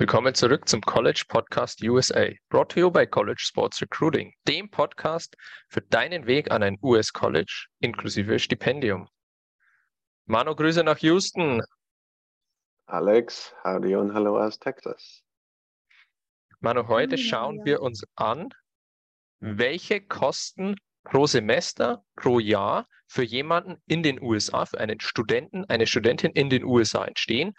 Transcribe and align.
Willkommen 0.00 0.32
zurück 0.32 0.68
zum 0.68 0.80
College 0.82 1.24
Podcast 1.26 1.82
USA, 1.82 2.28
brought 2.50 2.70
to 2.70 2.78
you 2.78 2.88
by 2.88 3.04
College 3.04 3.42
Sports 3.44 3.82
Recruiting, 3.82 4.32
dem 4.46 4.70
Podcast 4.70 5.36
für 5.68 5.80
deinen 5.80 6.24
Weg 6.28 6.52
an 6.52 6.62
ein 6.62 6.78
US 6.82 7.12
College 7.12 7.66
inklusive 7.80 8.38
Stipendium. 8.38 9.08
Manu, 10.26 10.54
Grüße 10.54 10.84
nach 10.84 10.98
Houston. 10.98 11.60
Alex, 12.86 13.52
howdy 13.64 13.96
und 13.96 14.14
hallo 14.14 14.38
aus 14.38 14.60
Texas. 14.60 15.24
Manu, 16.60 16.86
heute 16.86 17.18
schauen 17.18 17.64
wir 17.64 17.82
uns 17.82 18.04
an, 18.14 18.50
welche 19.40 20.00
Kosten 20.00 20.76
pro 21.02 21.26
Semester, 21.26 22.04
pro 22.14 22.38
Jahr 22.38 22.86
für 23.08 23.24
jemanden 23.24 23.82
in 23.86 24.04
den 24.04 24.22
USA, 24.22 24.64
für 24.64 24.78
einen 24.78 25.00
Studenten, 25.00 25.64
eine 25.64 25.88
Studentin 25.88 26.30
in 26.30 26.50
den 26.50 26.62
USA 26.62 27.04
entstehen 27.04 27.52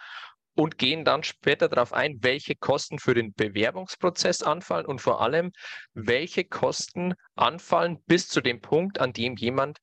und 0.55 0.77
gehen 0.77 1.05
dann 1.05 1.23
später 1.23 1.70
darauf 1.70 1.93
ein, 1.93 2.18
welche 2.21 2.55
Kosten 2.55 2.99
für 2.99 3.13
den 3.13 3.34
Bewerbungsprozess 3.34 4.41
anfallen 4.41 4.85
und 4.85 4.99
vor 4.99 5.21
allem, 5.21 5.52
welche 5.94 6.44
Kosten 6.44 7.13
anfallen 7.35 8.02
bis 8.05 8.27
zu 8.27 8.41
dem 8.41 8.62
Punkt, 8.62 8.99
an 8.99 9.13
dem 9.13 9.35
jemand 9.35 9.80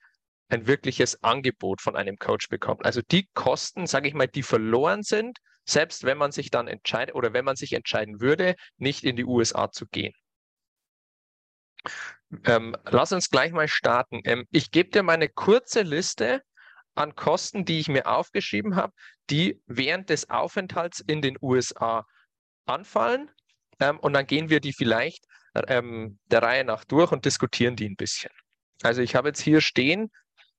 ein 0.48 0.66
wirkliches 0.66 1.23
Angebot 1.23 1.80
von 1.80 1.97
einem 1.97 2.16
Coach 2.19 2.48
bekommt. 2.48 2.84
Also 2.84 3.01
die 3.10 3.29
Kosten, 3.34 3.87
sage 3.87 4.09
ich 4.09 4.15
mal, 4.15 4.29
die 4.29 4.43
verloren 4.43 5.02
sind, 5.02 5.38
selbst 5.65 6.05
wenn 6.05 6.19
man 6.19 6.30
sich 6.30 6.51
dann 6.51 6.69
entscheidet 6.69 7.15
oder 7.15 7.33
wenn 7.33 7.45
man 7.45 7.57
sich 7.57 7.73
entscheiden 7.73 8.21
würde, 8.21 8.55
nicht 8.77 9.02
in 9.02 9.16
die 9.16 9.24
USA 9.24 9.71
zu 9.71 9.87
gehen. 9.87 10.12
Ähm, 12.45 12.77
lass 12.85 13.12
uns 13.12 13.30
gleich 13.30 13.52
mal 13.52 13.69
starten. 13.69 14.21
Ähm, 14.24 14.46
ich 14.51 14.71
gebe 14.71 14.91
dir 14.91 15.02
meine 15.02 15.29
kurze 15.29 15.83
Liste 15.83 16.43
an 16.97 17.15
Kosten, 17.15 17.65
die 17.65 17.79
ich 17.79 17.89
mir 17.89 18.07
aufgeschrieben 18.07 18.77
habe, 18.77 18.93
die 19.31 19.63
während 19.67 20.11
des 20.11 20.31
Aufenthalts 20.31 21.01
in 21.01 21.23
den 21.23 21.37
USA 21.41 22.07
anfallen. 22.67 23.31
Ähm, 23.81 23.99
und 24.01 24.15
dann 24.15 24.27
gehen 24.27 24.51
wir 24.51 24.61
die 24.61 24.73
vielleicht 24.73 25.25
ähm, 25.69 26.19
der 26.27 26.43
Reihe 26.43 26.65
nach 26.65 26.85
durch 26.85 27.13
und 27.13 27.25
diskutieren 27.25 27.77
die 27.77 27.88
ein 27.88 27.97
bisschen. 27.97 28.30
Also 28.83 29.03
ich 29.03 29.15
habe 29.15 29.29
jetzt 29.29 29.41
hier 29.41 29.61
stehen 29.61 30.11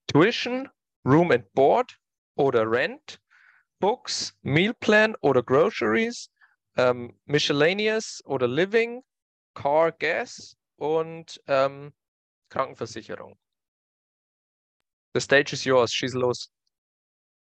Tuition, 0.08 0.70
Room 1.06 1.32
and 1.32 1.52
Board 1.54 1.98
oder 2.36 2.70
Rent, 2.70 3.20
Books, 3.80 4.36
Meal 4.42 4.74
Plan 4.74 5.16
oder 5.22 5.44
Groceries, 5.44 6.30
ähm, 6.78 7.20
Miscellaneous 7.26 8.22
oder 8.26 8.48
Living, 8.48 9.04
Car, 9.54 9.92
Gas 9.92 10.56
und 10.78 11.42
ähm, 11.48 11.94
Krankenversicherung. 12.50 13.38
The 15.18 15.22
stage 15.22 15.52
is 15.52 15.66
yours. 15.66 15.92
Schieß 15.92 16.14
los. 16.14 16.52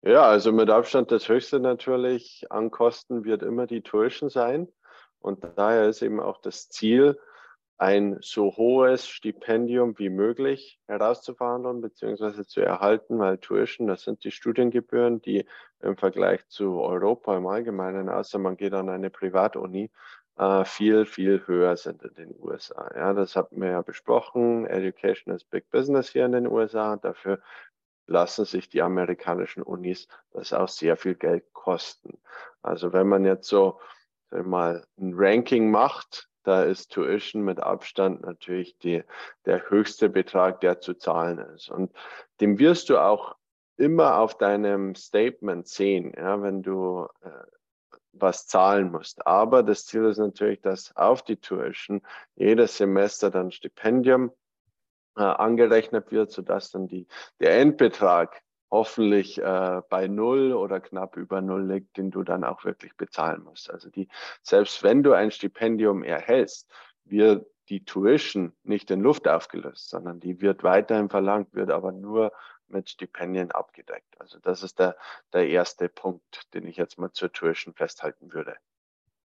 Ja, 0.00 0.22
also 0.22 0.50
mit 0.50 0.70
Abstand 0.70 1.12
das 1.12 1.28
höchste 1.28 1.60
natürlich 1.60 2.46
an 2.48 2.70
Kosten 2.70 3.24
wird 3.26 3.42
immer 3.42 3.66
die 3.66 3.82
Tuition 3.82 4.30
sein. 4.30 4.68
Und 5.18 5.44
daher 5.56 5.86
ist 5.86 6.00
eben 6.00 6.18
auch 6.18 6.40
das 6.40 6.70
Ziel, 6.70 7.18
ein 7.76 8.16
so 8.22 8.56
hohes 8.56 9.06
Stipendium 9.06 9.98
wie 9.98 10.08
möglich 10.08 10.80
herauszuverhandeln 10.86 11.82
bzw. 11.82 12.46
zu 12.46 12.62
erhalten, 12.62 13.18
weil 13.18 13.36
Tuition, 13.36 13.88
das 13.88 14.04
sind 14.04 14.24
die 14.24 14.30
Studiengebühren, 14.30 15.20
die 15.20 15.44
im 15.80 15.98
Vergleich 15.98 16.46
zu 16.48 16.80
Europa 16.80 17.36
im 17.36 17.46
Allgemeinen, 17.46 18.08
außer 18.08 18.38
man 18.38 18.56
geht 18.56 18.72
an 18.72 18.88
eine 18.88 19.10
Privatuni, 19.10 19.90
äh, 20.36 20.64
viel, 20.64 21.06
viel 21.06 21.46
höher 21.46 21.76
sind 21.76 22.02
in 22.02 22.14
den 22.14 22.34
USA. 22.38 22.90
Ja, 22.94 23.12
das 23.12 23.36
hatten 23.36 23.60
wir 23.60 23.70
ja 23.70 23.82
besprochen. 23.82 24.66
Education 24.66 25.34
is 25.34 25.44
Big 25.44 25.70
Business 25.70 26.10
hier 26.10 26.26
in 26.26 26.32
den 26.32 26.46
USA. 26.46 26.96
Dafür 26.96 27.40
lassen 28.06 28.44
sich 28.44 28.68
die 28.68 28.82
amerikanischen 28.82 29.62
Unis 29.62 30.08
das 30.32 30.52
auch 30.52 30.68
sehr 30.68 30.96
viel 30.96 31.14
Geld 31.14 31.52
kosten. 31.52 32.18
Also 32.62 32.92
wenn 32.92 33.08
man 33.08 33.24
jetzt 33.24 33.48
so 33.48 33.80
mal 34.30 34.84
ein 34.98 35.12
Ranking 35.14 35.70
macht, 35.70 36.28
da 36.42 36.62
ist 36.62 36.92
Tuition 36.92 37.42
mit 37.42 37.58
Abstand 37.58 38.22
natürlich 38.22 38.78
die, 38.78 39.02
der 39.46 39.68
höchste 39.68 40.08
Betrag, 40.08 40.60
der 40.60 40.80
zu 40.80 40.94
zahlen 40.94 41.38
ist. 41.38 41.68
Und 41.68 41.92
dem 42.40 42.58
wirst 42.58 42.88
du 42.88 42.98
auch 42.98 43.36
immer 43.76 44.18
auf 44.18 44.38
deinem 44.38 44.94
Statement 44.94 45.66
sehen, 45.66 46.12
ja, 46.16 46.40
wenn 46.42 46.62
du 46.62 47.08
äh, 47.22 47.30
was 48.20 48.46
zahlen 48.46 48.90
musst. 48.90 49.26
Aber 49.26 49.62
das 49.62 49.86
Ziel 49.86 50.04
ist 50.04 50.18
natürlich, 50.18 50.60
dass 50.60 50.94
auf 50.96 51.22
die 51.22 51.36
Tuition 51.36 52.02
jedes 52.34 52.76
Semester 52.76 53.30
dann 53.30 53.50
Stipendium 53.50 54.32
äh, 55.16 55.22
angerechnet 55.22 56.10
wird, 56.10 56.30
sodass 56.30 56.70
dann 56.70 56.88
die, 56.88 57.06
der 57.40 57.58
Endbetrag 57.58 58.42
hoffentlich 58.70 59.40
äh, 59.40 59.80
bei 59.88 60.08
null 60.08 60.52
oder 60.52 60.80
knapp 60.80 61.16
über 61.16 61.40
null 61.40 61.66
liegt, 61.66 61.96
den 61.96 62.10
du 62.10 62.22
dann 62.22 62.44
auch 62.44 62.64
wirklich 62.64 62.96
bezahlen 62.96 63.42
musst. 63.42 63.70
Also 63.70 63.90
die, 63.90 64.08
selbst 64.42 64.82
wenn 64.82 65.02
du 65.02 65.12
ein 65.12 65.30
Stipendium 65.30 66.02
erhältst, 66.02 66.70
wird 67.04 67.46
die 67.68 67.84
Tuition 67.84 68.52
nicht 68.62 68.90
in 68.90 69.00
Luft 69.00 69.28
aufgelöst, 69.28 69.88
sondern 69.90 70.20
die 70.20 70.40
wird 70.40 70.62
weiterhin 70.62 71.08
verlangt, 71.08 71.54
wird 71.54 71.70
aber 71.70 71.92
nur 71.92 72.32
mit 72.68 72.90
Stipendien 72.90 73.50
abgedeckt. 73.50 74.20
Also 74.20 74.38
das 74.38 74.62
ist 74.62 74.78
der, 74.78 74.96
der 75.32 75.48
erste 75.48 75.88
Punkt, 75.88 76.52
den 76.54 76.66
ich 76.66 76.76
jetzt 76.76 76.98
mal 76.98 77.12
zur 77.12 77.32
Tuition 77.32 77.74
festhalten 77.74 78.32
würde. 78.32 78.56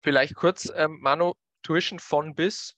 Vielleicht 0.00 0.34
kurz, 0.34 0.72
ähm, 0.75 0.99
Manu, 1.00 1.34
Tuition 1.62 1.98
von 1.98 2.34
bis? 2.34 2.77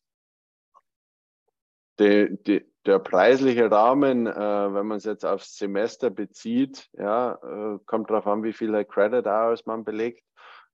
Die, 1.99 2.37
die, 2.43 2.65
der 2.87 2.99
preisliche 2.99 3.71
Rahmen, 3.71 4.27
äh, 4.27 4.35
wenn 4.35 4.87
man 4.87 4.97
es 4.97 5.05
jetzt 5.05 5.25
aufs 5.25 5.57
Semester 5.57 6.09
bezieht, 6.09 6.89
ja, 6.95 7.35
äh, 7.35 7.79
kommt 7.85 8.11
darauf 8.11 8.27
an, 8.27 8.43
wie 8.43 8.55
viele 8.55 8.85
Credit 8.85 9.27
Hours 9.27 9.67
man 9.67 9.85
belegt. 9.85 10.25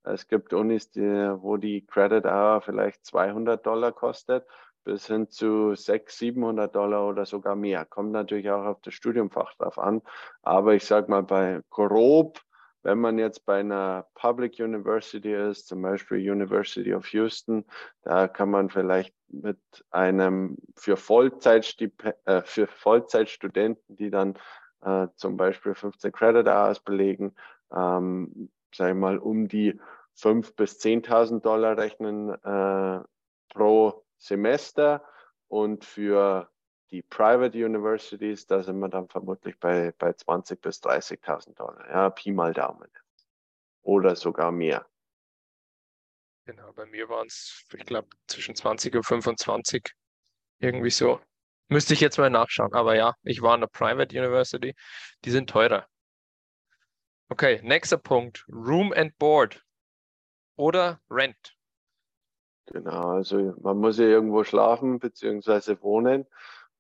Es 0.05 0.29
gibt 0.29 0.53
Unis, 0.53 0.91
die, 0.93 1.01
wo 1.01 1.57
die 1.57 1.85
Credit 1.85 2.25
Hour 2.25 2.63
vielleicht 2.63 3.05
200 3.05 3.67
Dollar 3.67 3.91
kostet 3.91 4.47
bis 4.87 5.09
hin 5.09 5.29
zu 5.29 5.75
600, 5.75 6.11
700 6.11 6.75
Dollar 6.75 7.09
oder 7.09 7.27
sogar 7.27 7.57
mehr. 7.57 7.85
Kommt 7.85 8.13
natürlich 8.13 8.49
auch 8.51 8.65
auf 8.65 8.81
das 8.83 8.95
Studiumfach 8.95 9.53
drauf 9.55 9.79
an. 9.79 10.01
Aber 10.43 10.75
ich 10.75 10.85
sage 10.85 11.11
mal, 11.11 11.25
bei 11.25 11.61
grob, 11.71 12.41
wenn 12.85 12.99
man 13.01 13.19
jetzt 13.19 13.45
bei 13.45 13.59
einer 13.59 14.07
Public 14.15 14.61
University 14.61 15.35
ist, 15.35 15.67
zum 15.67 15.83
Beispiel 15.83 16.19
University 16.31 16.95
of 16.95 17.05
Houston, 17.09 17.65
da 18.03 18.29
kann 18.29 18.49
man 18.49 18.71
vielleicht 18.71 19.13
mit 19.27 19.59
einem 19.91 20.57
für, 20.77 20.93
äh, 20.93 22.43
für 22.43 22.67
Vollzeitstudenten, 22.69 23.97
die 23.97 24.11
dann 24.11 24.39
äh, 24.83 25.09
zum 25.17 25.37
Beispiel 25.37 25.75
15 25.75 26.13
Credit 26.13 26.47
Hours 26.47 26.79
belegen, 26.79 27.35
ähm, 27.75 28.51
sage 28.73 28.93
ich 28.93 28.97
mal, 28.97 29.19
um 29.19 29.49
die 29.49 29.81
5.000 30.17 30.55
bis 30.55 30.79
10.000 30.79 31.41
Dollar 31.41 31.77
rechnen 31.77 32.31
äh, 32.31 33.01
pro 33.49 34.06
Semester 34.19 35.05
und 35.49 35.85
für 35.85 36.51
die 36.91 37.03
Private 37.03 37.57
Universities, 37.65 38.47
da 38.47 38.63
sind 38.63 38.79
wir 38.79 38.89
dann 38.89 39.09
vermutlich 39.09 39.59
bei, 39.59 39.93
bei 39.99 40.11
20.000 40.11 40.61
bis 40.61 40.83
30.000 40.83 41.55
Dollar. 41.55 41.89
Ja, 41.89 42.11
Pi 42.11 42.33
mal 42.33 42.53
Daumen. 42.53 42.91
Oder 43.83 44.17
sogar 44.17 44.53
mehr. 44.53 44.87
Genau, 46.45 46.73
bei 46.73 46.87
mir 46.87 47.09
waren 47.09 47.27
es, 47.27 47.65
ich 47.75 47.85
glaube, 47.87 48.09
zwischen 48.29 48.55
20 48.55 48.95
und 48.95 49.05
25. 49.05 49.93
Irgendwie 50.61 50.91
so. 50.91 51.21
Müsste 51.69 51.95
ich 51.95 52.01
jetzt 52.01 52.19
mal 52.19 52.31
nachschauen. 52.31 52.73
Aber 52.73 52.95
ja, 52.95 53.15
ich 53.25 53.43
war 53.43 53.55
an 53.55 53.61
der 53.61 53.67
Private 53.67 54.17
University. 54.17 54.75
Die 55.25 55.31
sind 55.31 55.51
teurer. 55.51 55.89
Okay, 57.29 57.61
nächster 57.65 57.99
Punkt. 57.99 58.45
Room 58.49 58.93
and 58.93 59.19
Board 59.19 59.61
oder 60.55 61.01
Rent. 61.11 61.56
Genau, 62.67 63.11
also 63.11 63.55
man 63.61 63.79
muss 63.79 63.99
ja 63.99 64.07
irgendwo 64.07 64.45
schlafen 64.45 64.99
bzw. 64.99 65.77
wohnen. 65.81 66.27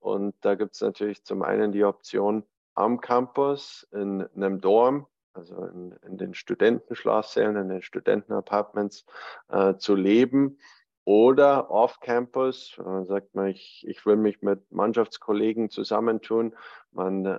Und 0.00 0.34
da 0.41 0.54
gibt 0.54 0.74
es 0.74 0.80
natürlich 0.80 1.24
zum 1.24 1.42
einen 1.42 1.72
die 1.72 1.84
Option 1.84 2.44
am 2.74 3.00
Campus 3.00 3.88
in 3.92 4.26
einem 4.34 4.60
Dorm, 4.60 5.06
also 5.32 5.64
in, 5.64 5.92
in 6.06 6.19
den 6.19 6.34
Studentenschlafsälen, 6.34 7.56
in 7.56 7.69
den 7.69 7.82
Studentenapartments 7.82 9.06
äh, 9.48 9.76
zu 9.76 9.94
leben. 9.94 10.58
Oder 11.06 11.70
off-campus, 11.70 12.80
äh, 12.84 13.04
sagt 13.04 13.36
man, 13.36 13.47
ich, 13.47 13.86
ich 13.86 14.04
will 14.04 14.16
mich 14.16 14.42
mit 14.42 14.72
Mannschaftskollegen 14.72 15.70
zusammentun. 15.70 16.53
Man 16.91 17.24
äh, 17.24 17.38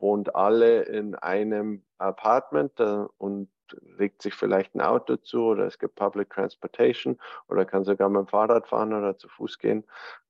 wohnt 0.00 0.34
alle 0.34 0.84
in 0.84 1.14
einem 1.14 1.82
Apartment 1.98 2.80
äh, 2.80 3.04
und 3.18 3.50
legt 3.98 4.22
sich 4.22 4.32
vielleicht 4.32 4.74
ein 4.74 4.80
Auto 4.80 5.16
zu 5.16 5.42
oder 5.42 5.66
es 5.66 5.78
gibt 5.78 5.94
Public 5.94 6.30
Transportation 6.30 7.18
oder 7.48 7.66
kann 7.66 7.84
sogar 7.84 8.08
mit 8.08 8.20
dem 8.20 8.28
Fahrrad 8.28 8.66
fahren 8.66 8.94
oder 8.94 9.18
zu 9.18 9.28
Fuß 9.28 9.58
gehen 9.58 9.84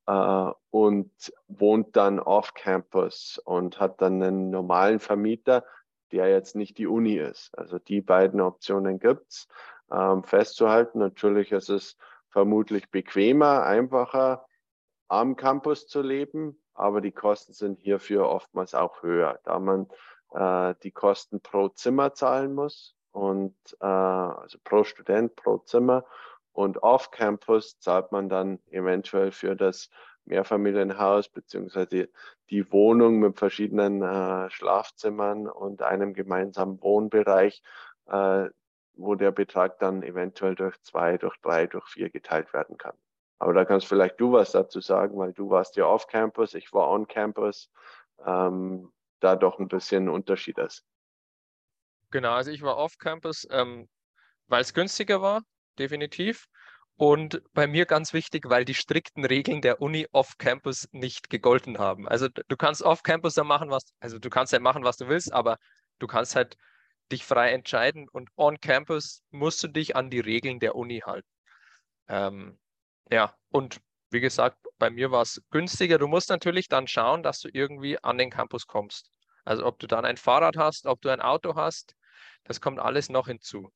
äh, 0.08 0.50
und 0.70 1.32
wohnt 1.46 1.94
dann 1.94 2.18
off-campus 2.18 3.40
und 3.44 3.78
hat 3.78 4.02
dann 4.02 4.20
einen 4.20 4.50
normalen 4.50 4.98
Vermieter, 4.98 5.64
der 6.10 6.28
jetzt 6.30 6.56
nicht 6.56 6.78
die 6.78 6.88
Uni 6.88 7.14
ist. 7.14 7.56
Also 7.56 7.78
die 7.78 8.00
beiden 8.00 8.40
Optionen 8.40 8.98
gibt's 8.98 9.46
ähm, 9.92 10.24
festzuhalten. 10.24 10.98
Natürlich 10.98 11.52
ist 11.52 11.68
es 11.68 11.96
vermutlich 12.32 12.90
bequemer, 12.90 13.64
einfacher 13.64 14.46
am 15.08 15.36
Campus 15.36 15.86
zu 15.86 16.00
leben, 16.00 16.60
aber 16.74 17.00
die 17.00 17.12
Kosten 17.12 17.52
sind 17.52 17.78
hierfür 17.80 18.28
oftmals 18.28 18.74
auch 18.74 19.02
höher, 19.02 19.38
da 19.44 19.58
man 19.58 19.88
äh, 20.32 20.74
die 20.82 20.90
Kosten 20.90 21.40
pro 21.40 21.68
Zimmer 21.68 22.14
zahlen 22.14 22.54
muss 22.54 22.96
und 23.12 23.54
äh, 23.80 23.86
also 23.86 24.58
pro 24.64 24.84
Student, 24.84 25.36
pro 25.36 25.58
Zimmer 25.58 26.04
und 26.52 26.82
off-Campus 26.82 27.78
zahlt 27.78 28.12
man 28.12 28.28
dann 28.28 28.58
eventuell 28.70 29.32
für 29.32 29.54
das 29.54 29.90
Mehrfamilienhaus 30.24 31.28
beziehungsweise 31.28 32.08
die 32.50 32.72
Wohnung 32.72 33.18
mit 33.20 33.38
verschiedenen 33.38 34.02
äh, 34.02 34.48
Schlafzimmern 34.50 35.48
und 35.48 35.82
einem 35.82 36.14
gemeinsamen 36.14 36.80
Wohnbereich, 36.82 37.62
äh, 38.06 38.48
wo 38.94 39.14
der 39.14 39.30
Betrag 39.30 39.78
dann 39.78 40.02
eventuell 40.02 40.54
durch 40.54 40.80
zwei, 40.82 41.18
durch 41.18 41.36
drei, 41.40 41.66
durch 41.66 41.86
vier 41.88 42.10
geteilt 42.10 42.52
werden 42.52 42.76
kann. 42.76 42.96
Aber 43.38 43.54
da 43.54 43.64
kannst 43.64 43.86
vielleicht 43.86 44.20
du 44.20 44.32
was 44.32 44.52
dazu 44.52 44.80
sagen, 44.80 45.18
weil 45.18 45.32
du 45.32 45.50
warst 45.50 45.76
ja 45.76 45.86
off 45.86 46.06
Campus, 46.06 46.54
ich 46.54 46.72
war 46.72 46.88
on 46.88 47.08
Campus, 47.08 47.70
ähm, 48.24 48.92
da 49.20 49.36
doch 49.36 49.58
ein 49.58 49.68
bisschen 49.68 50.08
Unterschied 50.08 50.58
ist. 50.58 50.84
Genau, 52.10 52.32
also 52.32 52.50
ich 52.50 52.62
war 52.62 52.76
off 52.76 52.98
Campus, 52.98 53.46
ähm, 53.50 53.88
weil 54.46 54.60
es 54.60 54.74
günstiger 54.74 55.22
war, 55.22 55.42
definitiv. 55.78 56.46
Und 56.96 57.42
bei 57.52 57.66
mir 57.66 57.86
ganz 57.86 58.12
wichtig, 58.12 58.48
weil 58.48 58.64
die 58.64 58.74
strikten 58.74 59.24
Regeln 59.24 59.62
der 59.62 59.80
Uni 59.80 60.06
off-Campus 60.12 60.88
nicht 60.92 61.30
gegolten 61.30 61.78
haben. 61.78 62.06
Also 62.06 62.28
du 62.28 62.56
kannst 62.56 62.82
off-Campus 62.82 63.34
ja 63.34 63.44
machen, 63.44 63.70
was, 63.70 63.92
also 63.98 64.18
du 64.18 64.30
kannst 64.30 64.52
ja 64.52 64.60
machen, 64.60 64.84
was 64.84 64.98
du 64.98 65.08
willst, 65.08 65.32
aber 65.32 65.58
du 65.98 66.06
kannst 66.06 66.36
halt 66.36 66.56
dich 67.10 67.24
frei 67.24 67.52
entscheiden 67.52 68.08
und 68.08 68.30
on-Campus 68.36 69.22
musst 69.30 69.62
du 69.62 69.68
dich 69.68 69.96
an 69.96 70.10
die 70.10 70.20
Regeln 70.20 70.60
der 70.60 70.74
Uni 70.74 71.00
halten. 71.00 71.28
Ähm, 72.08 72.58
ja, 73.10 73.34
und 73.50 73.80
wie 74.10 74.20
gesagt, 74.20 74.58
bei 74.78 74.90
mir 74.90 75.10
war 75.10 75.22
es 75.22 75.42
günstiger. 75.50 75.98
Du 75.98 76.06
musst 76.06 76.28
natürlich 76.30 76.68
dann 76.68 76.86
schauen, 76.86 77.22
dass 77.22 77.40
du 77.40 77.48
irgendwie 77.52 78.02
an 78.02 78.18
den 78.18 78.30
Campus 78.30 78.66
kommst. 78.66 79.10
Also 79.44 79.66
ob 79.66 79.78
du 79.78 79.86
dann 79.86 80.04
ein 80.04 80.16
Fahrrad 80.16 80.56
hast, 80.56 80.86
ob 80.86 81.00
du 81.00 81.08
ein 81.08 81.20
Auto 81.20 81.54
hast, 81.54 81.94
das 82.44 82.60
kommt 82.60 82.78
alles 82.78 83.08
noch 83.08 83.26
hinzu. 83.26 83.72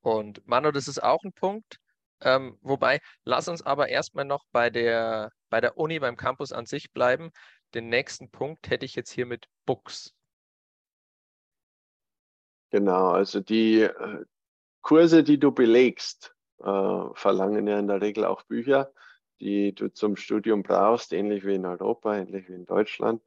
Und 0.00 0.46
Manu, 0.46 0.70
das 0.70 0.88
ist 0.88 1.02
auch 1.02 1.22
ein 1.24 1.32
Punkt. 1.32 1.78
Ähm, 2.22 2.58
wobei, 2.60 3.00
lass 3.24 3.48
uns 3.48 3.62
aber 3.62 3.88
erstmal 3.88 4.24
noch 4.24 4.44
bei 4.52 4.70
der, 4.70 5.30
bei 5.48 5.60
der 5.60 5.76
Uni, 5.78 5.98
beim 5.98 6.16
Campus 6.16 6.52
an 6.52 6.66
sich 6.66 6.92
bleiben. 6.92 7.30
Den 7.74 7.88
nächsten 7.88 8.30
Punkt 8.30 8.68
hätte 8.70 8.84
ich 8.84 8.94
jetzt 8.94 9.10
hier 9.10 9.26
mit 9.26 9.46
Books. 9.66 10.12
Genau, 12.70 13.08
also 13.10 13.40
die 13.40 13.82
äh, 13.82 14.24
Kurse, 14.82 15.24
die 15.24 15.38
du 15.38 15.52
belegst, 15.52 16.34
äh, 16.60 17.04
verlangen 17.14 17.66
ja 17.66 17.78
in 17.78 17.88
der 17.88 18.00
Regel 18.00 18.24
auch 18.24 18.42
Bücher, 18.42 18.92
die 19.40 19.74
du 19.74 19.88
zum 19.92 20.16
Studium 20.16 20.62
brauchst, 20.62 21.12
ähnlich 21.12 21.44
wie 21.44 21.54
in 21.54 21.66
Europa, 21.66 22.16
ähnlich 22.16 22.48
wie 22.48 22.54
in 22.54 22.66
Deutschland. 22.66 23.22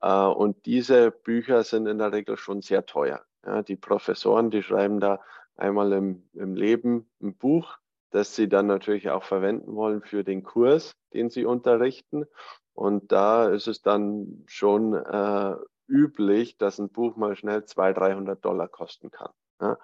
Äh, 0.00 0.24
und 0.24 0.64
diese 0.66 1.10
Bücher 1.10 1.62
sind 1.64 1.86
in 1.86 1.98
der 1.98 2.12
Regel 2.12 2.36
schon 2.36 2.62
sehr 2.62 2.86
teuer. 2.86 3.24
Die 3.68 3.76
Professoren, 3.76 4.50
die 4.50 4.60
schreiben 4.60 4.98
da 4.98 5.20
einmal 5.54 5.92
im, 5.92 6.28
im 6.32 6.56
Leben 6.56 7.08
ein 7.22 7.36
Buch, 7.36 7.78
das 8.10 8.34
sie 8.34 8.48
dann 8.48 8.66
natürlich 8.66 9.10
auch 9.10 9.22
verwenden 9.22 9.76
wollen 9.76 10.02
für 10.02 10.24
den 10.24 10.42
Kurs, 10.42 10.96
den 11.12 11.30
sie 11.30 11.44
unterrichten. 11.44 12.26
Und 12.74 13.12
da 13.12 13.48
ist 13.48 13.68
es 13.68 13.82
dann 13.82 14.42
schon 14.46 14.94
äh, 14.94 15.54
üblich, 15.88 16.56
dass 16.58 16.78
ein 16.78 16.90
Buch 16.90 17.16
mal 17.16 17.36
schnell 17.36 17.64
200, 17.64 17.98
300 17.98 18.44
Dollar 18.44 18.68
kosten 18.68 19.10
kann. 19.10 19.30
Ja? 19.60 19.78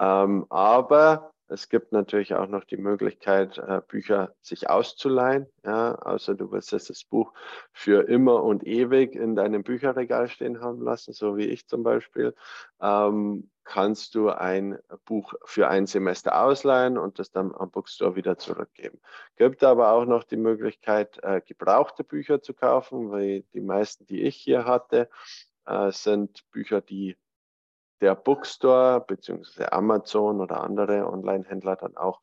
Ähm, 0.00 0.46
aber 0.50 1.32
es 1.48 1.68
gibt 1.68 1.92
natürlich 1.92 2.34
auch 2.34 2.46
noch 2.46 2.64
die 2.64 2.76
Möglichkeit, 2.76 3.58
äh, 3.58 3.80
Bücher 3.86 4.34
sich 4.42 4.68
auszuleihen. 4.68 5.46
Ja, 5.64 5.94
außer 5.94 6.34
du 6.34 6.52
willst 6.52 6.72
jetzt 6.72 6.90
das 6.90 7.04
Buch 7.04 7.32
für 7.72 8.08
immer 8.08 8.42
und 8.42 8.66
ewig 8.66 9.14
in 9.14 9.34
deinem 9.34 9.62
Bücherregal 9.62 10.28
stehen 10.28 10.60
haben 10.60 10.82
lassen, 10.82 11.12
so 11.12 11.36
wie 11.36 11.46
ich 11.46 11.66
zum 11.66 11.82
Beispiel. 11.82 12.34
Ähm, 12.80 13.50
kannst 13.64 14.14
du 14.14 14.30
ein 14.30 14.78
Buch 15.04 15.34
für 15.44 15.68
ein 15.68 15.86
Semester 15.86 16.42
ausleihen 16.42 16.96
und 16.96 17.18
das 17.18 17.30
dann 17.30 17.54
am 17.54 17.70
Bookstore 17.70 18.16
wieder 18.16 18.38
zurückgeben. 18.38 18.98
Gibt 19.36 19.62
aber 19.62 19.92
auch 19.92 20.04
noch 20.04 20.24
die 20.24 20.38
Möglichkeit, 20.38 21.18
äh, 21.22 21.40
gebrauchte 21.44 22.04
Bücher 22.04 22.40
zu 22.42 22.54
kaufen, 22.54 23.10
weil 23.10 23.42
die 23.52 23.60
meisten, 23.60 24.06
die 24.06 24.22
ich 24.22 24.36
hier 24.36 24.64
hatte, 24.64 25.10
äh, 25.66 25.92
sind 25.92 26.50
Bücher, 26.50 26.80
die 26.80 27.16
der 28.00 28.14
Bookstore 28.14 29.04
bzw. 29.06 29.66
Amazon 29.70 30.40
oder 30.40 30.62
andere 30.62 31.06
Online-Händler 31.10 31.76
dann 31.76 31.96
auch 31.96 32.20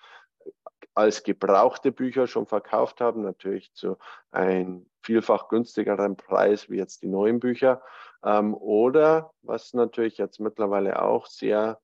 als 0.93 1.23
gebrauchte 1.23 1.91
Bücher 1.91 2.25
schon 2.25 2.45
verkauft 2.45 3.01
haben, 3.01 3.21
natürlich 3.21 3.73
zu 3.73 3.97
einem 4.31 4.85
vielfach 5.01 5.49
günstigeren 5.49 6.15
Preis 6.15 6.69
wie 6.69 6.77
jetzt 6.77 7.03
die 7.03 7.07
neuen 7.07 7.39
Bücher. 7.39 7.81
Ähm, 8.23 8.55
oder 8.55 9.31
was 9.41 9.73
natürlich 9.73 10.17
jetzt 10.17 10.39
mittlerweile 10.39 11.01
auch 11.01 11.27
sehr 11.27 11.79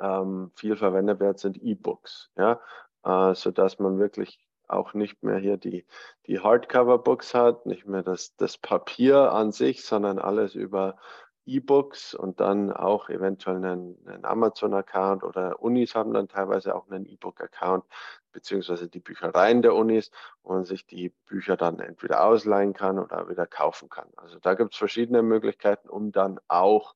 ähm, 0.00 0.52
viel 0.54 0.76
verwendet 0.76 1.20
wird, 1.20 1.38
sind 1.38 1.60
E-Books, 1.62 2.30
ja, 2.36 2.60
äh, 3.04 3.34
sodass 3.34 3.78
man 3.78 3.98
wirklich 3.98 4.38
auch 4.68 4.94
nicht 4.94 5.22
mehr 5.22 5.36
hier 5.36 5.56
die, 5.56 5.84
die 6.26 6.40
Hardcover-Books 6.40 7.34
hat, 7.34 7.66
nicht 7.66 7.86
mehr 7.86 8.02
das, 8.02 8.34
das 8.36 8.56
Papier 8.56 9.32
an 9.32 9.52
sich, 9.52 9.84
sondern 9.84 10.18
alles 10.18 10.54
über 10.54 10.96
E-Books 11.46 12.14
und 12.14 12.40
dann 12.40 12.72
auch 12.72 13.08
eventuell 13.08 13.56
einen, 13.56 13.98
einen 14.06 14.24
Amazon-Account 14.24 15.24
oder 15.24 15.62
Unis 15.62 15.94
haben 15.94 16.12
dann 16.12 16.28
teilweise 16.28 16.74
auch 16.74 16.88
einen 16.88 17.06
E-Book-Account, 17.06 17.84
beziehungsweise 18.32 18.88
die 18.88 19.00
Büchereien 19.00 19.62
der 19.62 19.74
Unis, 19.74 20.10
wo 20.42 20.54
man 20.54 20.64
sich 20.64 20.86
die 20.86 21.10
Bücher 21.26 21.56
dann 21.56 21.78
entweder 21.80 22.24
ausleihen 22.24 22.72
kann 22.72 22.98
oder 22.98 23.28
wieder 23.28 23.46
kaufen 23.46 23.88
kann. 23.88 24.08
Also 24.16 24.38
da 24.38 24.54
gibt 24.54 24.72
es 24.72 24.78
verschiedene 24.78 25.22
Möglichkeiten, 25.22 25.88
um 25.88 26.12
dann 26.12 26.40
auch 26.48 26.94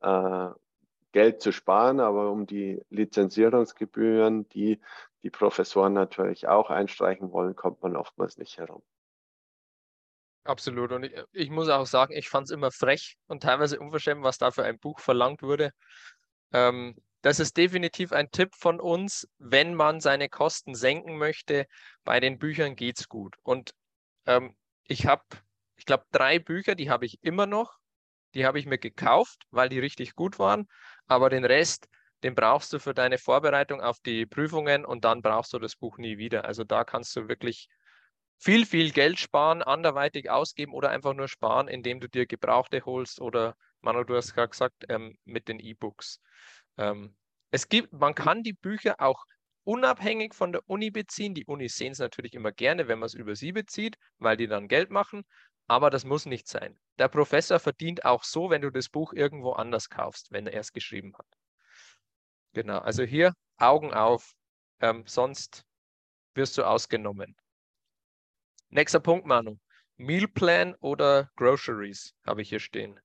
äh, 0.00 0.48
Geld 1.12 1.40
zu 1.40 1.52
sparen, 1.52 2.00
aber 2.00 2.30
um 2.30 2.46
die 2.46 2.82
Lizenzierungsgebühren, 2.90 4.48
die 4.50 4.80
die 5.22 5.30
Professoren 5.30 5.92
natürlich 5.94 6.46
auch 6.46 6.70
einstreichen 6.70 7.32
wollen, 7.32 7.56
kommt 7.56 7.82
man 7.82 7.96
oftmals 7.96 8.38
nicht 8.38 8.56
herum. 8.58 8.82
Absolut. 10.48 10.92
Und 10.92 11.04
ich, 11.04 11.12
ich 11.32 11.50
muss 11.50 11.68
auch 11.68 11.86
sagen, 11.86 12.14
ich 12.16 12.28
fand 12.30 12.46
es 12.46 12.50
immer 12.50 12.70
frech 12.70 13.16
und 13.26 13.42
teilweise 13.42 13.78
unverschämt, 13.78 14.22
was 14.22 14.38
da 14.38 14.50
für 14.50 14.64
ein 14.64 14.78
Buch 14.78 14.98
verlangt 14.98 15.42
wurde. 15.42 15.72
Ähm, 16.52 16.96
das 17.22 17.40
ist 17.40 17.56
definitiv 17.56 18.12
ein 18.12 18.30
Tipp 18.30 18.54
von 18.56 18.80
uns, 18.80 19.28
wenn 19.38 19.74
man 19.74 20.00
seine 20.00 20.28
Kosten 20.30 20.74
senken 20.74 21.18
möchte. 21.18 21.66
Bei 22.04 22.20
den 22.20 22.38
Büchern 22.38 22.76
geht 22.76 22.98
es 22.98 23.08
gut. 23.08 23.36
Und 23.42 23.72
ähm, 24.26 24.56
ich 24.86 25.06
habe, 25.06 25.24
ich 25.76 25.84
glaube, 25.84 26.04
drei 26.12 26.38
Bücher, 26.38 26.74
die 26.74 26.90
habe 26.90 27.06
ich 27.06 27.18
immer 27.22 27.46
noch. 27.46 27.74
Die 28.34 28.46
habe 28.46 28.58
ich 28.58 28.66
mir 28.66 28.78
gekauft, 28.78 29.44
weil 29.50 29.68
die 29.68 29.80
richtig 29.80 30.14
gut 30.14 30.38
waren. 30.38 30.68
Aber 31.06 31.30
den 31.30 31.44
Rest, 31.44 31.88
den 32.22 32.34
brauchst 32.34 32.72
du 32.72 32.78
für 32.78 32.94
deine 32.94 33.18
Vorbereitung 33.18 33.82
auf 33.82 34.00
die 34.00 34.26
Prüfungen 34.26 34.86
und 34.86 35.04
dann 35.04 35.22
brauchst 35.22 35.52
du 35.52 35.58
das 35.58 35.76
Buch 35.76 35.98
nie 35.98 36.18
wieder. 36.18 36.44
Also 36.46 36.64
da 36.64 36.84
kannst 36.84 37.16
du 37.16 37.28
wirklich 37.28 37.68
viel, 38.38 38.66
viel 38.66 38.92
Geld 38.92 39.18
sparen, 39.18 39.62
anderweitig 39.62 40.30
ausgeben 40.30 40.72
oder 40.72 40.90
einfach 40.90 41.14
nur 41.14 41.28
sparen, 41.28 41.68
indem 41.68 42.00
du 42.00 42.08
dir 42.08 42.26
Gebrauchte 42.26 42.84
holst 42.84 43.20
oder, 43.20 43.56
Manu, 43.80 44.04
du 44.04 44.16
hast 44.16 44.34
gerade 44.34 44.50
gesagt, 44.50 44.84
ähm, 44.88 45.18
mit 45.24 45.48
den 45.48 45.58
E-Books. 45.58 46.20
Ähm, 46.76 47.16
es 47.50 47.68
gibt, 47.68 47.92
man 47.92 48.14
kann 48.14 48.42
die 48.42 48.52
Bücher 48.52 48.96
auch 49.00 49.24
unabhängig 49.64 50.34
von 50.34 50.52
der 50.52 50.62
Uni 50.66 50.90
beziehen. 50.90 51.34
Die 51.34 51.44
Unis 51.44 51.76
sehen 51.76 51.92
es 51.92 51.98
natürlich 51.98 52.34
immer 52.34 52.52
gerne, 52.52 52.88
wenn 52.88 52.98
man 52.98 53.06
es 53.06 53.14
über 53.14 53.34
sie 53.36 53.52
bezieht, 53.52 53.96
weil 54.18 54.36
die 54.36 54.46
dann 54.46 54.68
Geld 54.68 54.90
machen. 54.90 55.24
Aber 55.66 55.90
das 55.90 56.04
muss 56.04 56.24
nicht 56.24 56.48
sein. 56.48 56.78
Der 56.98 57.08
Professor 57.08 57.58
verdient 57.58 58.04
auch 58.04 58.24
so, 58.24 58.48
wenn 58.48 58.62
du 58.62 58.70
das 58.70 58.88
Buch 58.88 59.12
irgendwo 59.12 59.52
anders 59.52 59.90
kaufst, 59.90 60.32
wenn 60.32 60.46
er 60.46 60.60
es 60.60 60.72
geschrieben 60.72 61.12
hat. 61.18 61.26
Genau, 62.54 62.78
also 62.78 63.02
hier 63.02 63.34
Augen 63.58 63.92
auf, 63.92 64.32
ähm, 64.80 65.04
sonst 65.06 65.64
wirst 66.34 66.56
du 66.56 66.64
ausgenommen. 66.64 67.36
Nächster 68.70 69.00
Punkt, 69.00 69.26
Manu. 69.26 69.56
Mealplan 69.96 70.74
oder 70.80 71.30
Groceries 71.36 72.14
habe 72.26 72.42
ich 72.42 72.50
hier 72.50 72.60
stehen. 72.60 73.00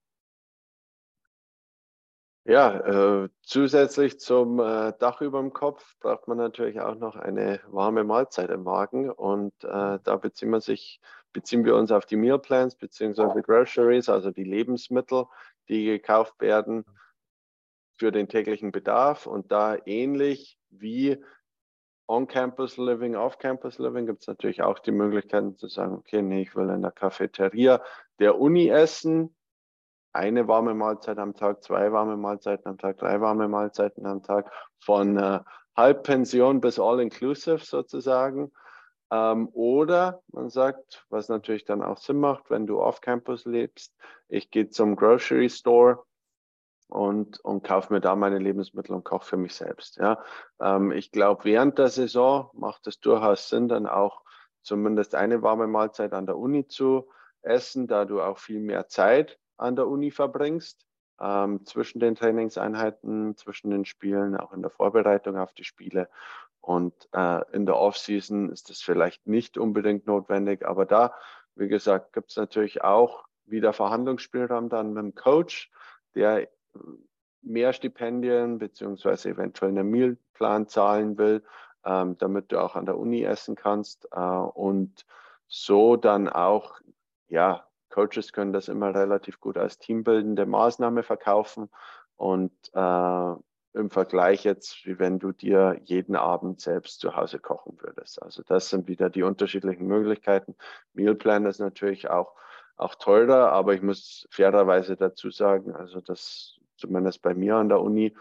Ja, 2.46 3.24
äh, 3.24 3.30
zusätzlich 3.42 4.20
zum 4.20 4.60
äh, 4.60 4.92
Dach 5.00 5.22
über 5.22 5.40
dem 5.40 5.54
Kopf 5.54 5.98
braucht 6.02 6.28
man 6.28 6.38
natürlich 6.38 6.82
auch 6.82 6.96
noch 6.96 7.16
eine 7.16 7.62
warme 7.68 8.04
Mahlzeit 8.04 8.50
im 8.50 8.64
Magen 8.64 9.10
und 9.10 9.54
äh, 9.64 10.00
da 10.04 10.18
beziehen 10.18 10.50
wir 10.50 10.60
sich, 10.60 11.00
beziehen 11.32 11.64
wir 11.64 11.76
uns 11.76 11.90
auf 11.90 12.06
die 12.06 12.18
Mealplans 12.18 12.76
bzw. 12.76 13.42
Groceries, 13.42 14.10
also 14.10 14.32
die 14.32 14.44
Lebensmittel, 14.44 15.26
die 15.70 15.86
gekauft 15.86 16.42
werden 16.42 16.84
für 17.98 18.12
den 18.12 18.28
täglichen 18.28 18.74
Bedarf 18.74 19.26
und 19.26 19.50
da 19.54 19.78
ähnlich 19.86 20.60
wie 20.70 21.24
On-Campus 22.08 22.78
Living, 22.78 23.16
Off-Campus 23.16 23.80
Living 23.80 24.06
gibt 24.06 24.22
es 24.22 24.28
natürlich 24.28 24.62
auch 24.62 24.80
die 24.80 24.92
Möglichkeiten 24.92 25.56
zu 25.56 25.68
sagen, 25.68 25.96
okay, 25.96 26.22
nee, 26.22 26.42
ich 26.42 26.56
will 26.56 26.70
in 26.70 26.82
der 26.82 26.92
Cafeteria 26.92 27.82
der 28.20 28.40
Uni 28.40 28.68
essen, 28.70 29.36
eine 30.12 30.48
warme 30.48 30.74
Mahlzeit 30.74 31.18
am 31.18 31.34
Tag, 31.34 31.64
zwei 31.64 31.92
warme 31.92 32.18
Mahlzeiten 32.18 32.68
am 32.68 32.78
Tag, 32.78 32.98
drei 32.98 33.20
warme 33.20 33.48
Mahlzeiten 33.48 34.06
am 34.06 34.22
Tag, 34.22 34.52
von 34.80 35.18
äh, 35.18 35.40
Halbpension 35.76 36.62
bis 36.62 36.80
All-Inclusive 36.80 37.60
sozusagen. 37.60 38.52
Ähm, 39.12 39.50
oder 39.54 40.22
man 40.32 40.50
sagt, 40.50 41.06
was 41.10 41.30
natürlich 41.30 41.66
dann 41.66 41.82
auch 41.82 41.98
Sinn 41.98 42.20
macht, 42.20 42.50
wenn 42.50 42.68
du 42.68 42.80
off-Campus 42.80 43.46
lebst, 43.46 43.96
ich 44.28 44.52
gehe 44.52 44.70
zum 44.70 44.96
Grocery 44.96 45.50
Store 45.50 46.04
und, 46.94 47.40
und 47.40 47.64
kaufe 47.64 47.92
mir 47.92 48.02
da 48.02 48.16
meine 48.16 48.38
Lebensmittel 48.38 48.94
und 48.94 49.04
koche 49.04 49.26
für 49.26 49.38
mich 49.38 49.56
selbst. 49.56 49.98
Ja. 49.98 50.24
Ähm, 50.62 50.92
ich 50.92 51.12
glaube, 51.12 51.44
während 51.44 51.80
der 51.80 51.88
Saison 51.88 52.52
macht 52.54 52.86
es 52.86 53.00
durchaus 53.00 53.50
Sinn, 53.50 53.68
dann 53.68 53.88
auch 53.88 54.22
zumindest 54.62 55.16
eine 55.16 55.42
warme 55.42 55.66
Mahlzeit 55.66 56.14
an 56.14 56.28
der 56.28 56.38
Uni 56.38 56.68
zu 56.68 57.10
essen, 57.42 57.88
da 57.88 58.06
du 58.06 58.22
auch 58.22 58.38
viel 58.38 58.60
mehr 58.60 58.88
Zeit 58.88 59.40
an 59.58 59.76
der 59.76 59.88
Uni 59.88 60.12
verbringst, 60.12 60.86
ähm, 61.20 61.66
zwischen 61.66 62.00
den 62.00 62.14
Trainingseinheiten, 62.14 63.36
zwischen 63.38 63.72
den 63.72 63.86
Spielen, 63.86 64.38
auch 64.38 64.54
in 64.54 64.62
der 64.62 64.72
Vorbereitung 64.72 65.38
auf 65.38 65.52
die 65.54 65.64
Spiele. 65.64 66.10
Und 66.62 66.94
äh, 67.12 67.42
in 67.54 67.66
der 67.66 67.78
Offseason 67.78 68.52
ist 68.52 68.70
das 68.70 68.82
vielleicht 68.82 69.26
nicht 69.26 69.58
unbedingt 69.58 70.06
notwendig, 70.06 70.64
aber 70.64 70.86
da, 70.86 71.16
wie 71.56 71.68
gesagt, 71.68 72.14
gibt 72.14 72.30
es 72.30 72.38
natürlich 72.38 72.84
auch 72.84 73.26
wieder 73.46 73.74
Verhandlungsspielraum 73.74 74.70
dann 74.70 74.94
mit 74.94 75.04
dem 75.04 75.16
Coach, 75.16 75.72
der 76.14 76.48
mehr 77.42 77.74
Stipendien 77.74 78.58
beziehungsweise 78.58 79.30
eventuell 79.30 79.72
einen 79.72 79.90
Mealplan 79.90 80.68
zahlen 80.68 81.18
will, 81.18 81.44
ähm, 81.86 82.18
damit 82.18 82.52
du 82.52 82.62
auch 82.62 82.76
an 82.76 82.86
der 82.86 82.98
Uni 82.98 83.24
essen 83.24 83.56
kannst 83.56 84.08
äh, 84.12 84.20
und 84.20 85.06
so 85.48 85.98
dann 85.98 86.30
auch, 86.30 86.80
ja, 87.28 87.68
Coaches 87.90 88.34
können 88.34 88.54
das 88.54 88.70
immer 88.70 88.96
relativ 88.96 89.40
gut 89.40 89.58
als 89.58 89.78
teambildende 89.78 90.46
Maßnahme 90.46 91.04
verkaufen 91.04 91.70
und 92.16 92.52
äh, 92.74 93.34
im 93.76 93.90
Vergleich 93.90 94.44
jetzt, 94.44 94.86
wie 94.86 95.00
wenn 95.00 95.20
du 95.20 95.32
dir 95.32 95.80
jeden 95.84 96.16
Abend 96.16 96.62
selbst 96.62 97.00
zu 97.00 97.16
Hause 97.16 97.40
kochen 97.40 97.78
würdest. 97.82 98.22
Also 98.22 98.44
das 98.44 98.70
sind 98.70 98.88
wieder 98.88 99.10
die 99.10 99.24
unterschiedlichen 99.24 99.88
Möglichkeiten. 99.88 100.56
Mealplan 100.94 101.46
ist 101.46 101.60
natürlich 101.60 102.10
auch, 102.10 102.34
auch 102.78 102.96
teurer, 102.96 103.52
aber 103.52 103.74
ich 103.74 103.82
muss 103.82 104.28
fairerweise 104.32 104.96
dazu 104.96 105.32
sagen, 105.32 105.76
also 105.76 106.02
das 106.02 106.60
zumindest 106.84 107.22
bei 107.22 107.34
mir 107.34 107.56
an 107.56 107.70
der 107.70 107.80
Uni, 107.80 108.14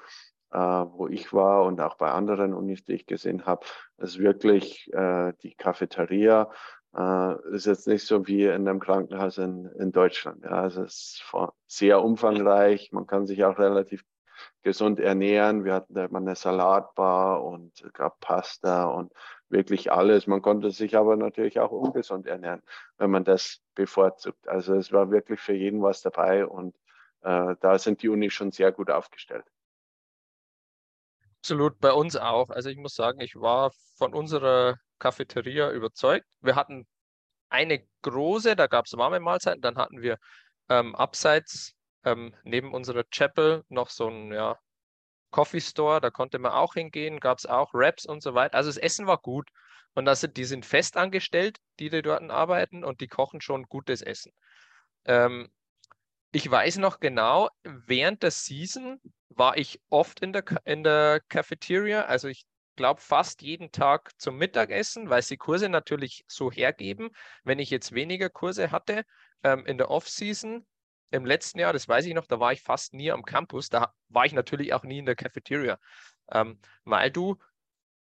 äh, 0.52 0.58
wo 0.58 1.08
ich 1.08 1.32
war 1.32 1.64
und 1.64 1.80
auch 1.80 1.96
bei 1.96 2.10
anderen 2.12 2.54
Unis, 2.54 2.84
die 2.84 2.92
ich 2.92 3.06
gesehen 3.06 3.44
habe, 3.44 3.66
ist 3.98 4.20
wirklich 4.20 4.92
äh, 4.92 5.32
die 5.42 5.54
Cafeteria 5.54 6.48
äh, 6.96 7.54
ist 7.54 7.66
jetzt 7.66 7.88
nicht 7.88 8.06
so 8.06 8.26
wie 8.28 8.44
in 8.44 8.68
einem 8.68 8.78
Krankenhaus 8.78 9.38
in, 9.38 9.66
in 9.78 9.90
Deutschland. 9.90 10.44
Ja, 10.44 10.62
also 10.62 10.82
es 10.84 11.20
ist 11.20 11.34
sehr 11.66 12.02
umfangreich. 12.02 12.92
Man 12.92 13.06
kann 13.06 13.26
sich 13.26 13.44
auch 13.44 13.58
relativ 13.58 14.04
gesund 14.62 15.00
ernähren. 15.00 15.64
Wir 15.64 15.74
hatten 15.74 15.94
da 15.94 16.04
immer 16.04 16.18
eine 16.18 16.36
Salatbar 16.36 17.42
und 17.44 17.80
es 17.82 17.92
gab 17.92 18.20
Pasta 18.20 18.84
und 18.84 19.12
wirklich 19.48 19.90
alles. 19.90 20.26
Man 20.26 20.42
konnte 20.42 20.70
sich 20.70 20.96
aber 20.96 21.16
natürlich 21.16 21.58
auch 21.58 21.72
ungesund 21.72 22.26
ernähren, 22.26 22.62
wenn 22.98 23.10
man 23.10 23.24
das 23.24 23.60
bevorzugt. 23.74 24.46
Also 24.48 24.74
es 24.74 24.92
war 24.92 25.10
wirklich 25.10 25.40
für 25.40 25.54
jeden 25.54 25.82
was 25.82 26.02
dabei 26.02 26.46
und 26.46 26.74
äh, 26.76 26.81
da 27.22 27.78
sind 27.78 28.02
die 28.02 28.08
Unis 28.08 28.32
schon 28.32 28.50
sehr 28.50 28.72
gut 28.72 28.90
aufgestellt. 28.90 29.44
Absolut, 31.40 31.78
bei 31.80 31.92
uns 31.92 32.16
auch. 32.16 32.50
Also 32.50 32.68
ich 32.70 32.76
muss 32.76 32.94
sagen, 32.94 33.20
ich 33.20 33.34
war 33.36 33.72
von 33.96 34.14
unserer 34.14 34.76
Cafeteria 34.98 35.70
überzeugt. 35.72 36.26
Wir 36.40 36.54
hatten 36.54 36.86
eine 37.48 37.84
große, 38.02 38.56
da 38.56 38.66
gab 38.66 38.86
es 38.86 38.96
warme 38.96 39.20
Mahlzeiten, 39.20 39.60
dann 39.60 39.76
hatten 39.76 40.02
wir 40.02 40.18
ähm, 40.68 40.94
abseits 40.94 41.74
ähm, 42.04 42.34
neben 42.44 42.72
unserer 42.72 43.04
Chapel 43.10 43.64
noch 43.68 43.90
so 43.90 44.08
ein 44.08 44.32
ja, 44.32 44.58
Coffee 45.32 45.60
Store, 45.60 46.00
da 46.00 46.10
konnte 46.10 46.38
man 46.38 46.52
auch 46.52 46.74
hingehen, 46.74 47.20
gab 47.20 47.38
es 47.38 47.46
auch 47.46 47.74
Wraps 47.74 48.06
und 48.06 48.22
so 48.22 48.34
weiter. 48.34 48.56
Also 48.56 48.70
das 48.70 48.76
Essen 48.76 49.06
war 49.06 49.18
gut. 49.18 49.48
Und 49.94 50.06
das 50.06 50.20
sind, 50.20 50.36
die 50.36 50.44
sind 50.44 50.64
fest 50.64 50.96
angestellt, 50.96 51.58
die, 51.78 51.90
die 51.90 52.02
dort 52.02 52.22
arbeiten 52.30 52.84
und 52.84 53.00
die 53.00 53.08
kochen 53.08 53.40
schon 53.40 53.64
gutes 53.64 54.00
Essen. 54.00 54.32
Ähm, 55.04 55.50
ich 56.32 56.50
weiß 56.50 56.78
noch 56.78 56.98
genau, 56.98 57.50
während 57.62 58.22
der 58.22 58.30
Season 58.30 59.00
war 59.28 59.56
ich 59.58 59.80
oft 59.90 60.20
in 60.20 60.32
der, 60.32 60.44
in 60.64 60.82
der 60.82 61.20
Cafeteria. 61.28 62.06
Also 62.06 62.28
ich 62.28 62.46
glaube 62.76 63.00
fast 63.02 63.42
jeden 63.42 63.70
Tag 63.70 64.10
zum 64.18 64.38
Mittagessen, 64.38 65.10
weil 65.10 65.22
sie 65.22 65.36
Kurse 65.36 65.68
natürlich 65.68 66.24
so 66.26 66.50
hergeben. 66.50 67.10
Wenn 67.44 67.58
ich 67.58 67.70
jetzt 67.70 67.92
weniger 67.92 68.30
Kurse 68.30 68.70
hatte 68.70 69.04
ähm, 69.42 69.66
in 69.66 69.76
der 69.76 69.90
Off-Season, 69.90 70.66
im 71.10 71.26
letzten 71.26 71.58
Jahr, 71.58 71.74
das 71.74 71.86
weiß 71.86 72.06
ich 72.06 72.14
noch, 72.14 72.26
da 72.26 72.40
war 72.40 72.54
ich 72.54 72.62
fast 72.62 72.94
nie 72.94 73.10
am 73.10 73.24
Campus. 73.24 73.68
Da 73.68 73.92
war 74.08 74.24
ich 74.24 74.32
natürlich 74.32 74.72
auch 74.72 74.84
nie 74.84 74.98
in 74.98 75.06
der 75.06 75.16
Cafeteria, 75.16 75.78
ähm, 76.30 76.58
weil 76.84 77.10
du, 77.10 77.36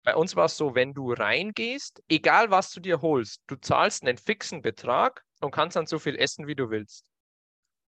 bei 0.03 0.15
uns 0.15 0.35
war 0.35 0.45
es 0.45 0.57
so, 0.57 0.75
wenn 0.75 0.93
du 0.93 1.13
reingehst, 1.13 2.03
egal 2.09 2.51
was 2.51 2.71
du 2.71 2.81
dir 2.81 3.01
holst, 3.01 3.41
du 3.47 3.55
zahlst 3.55 4.03
einen 4.03 4.17
fixen 4.17 4.61
Betrag 4.61 5.23
und 5.39 5.51
kannst 5.51 5.77
dann 5.77 5.87
so 5.87 5.99
viel 5.99 6.17
essen, 6.17 6.47
wie 6.47 6.55
du 6.55 6.69
willst. 6.69 7.08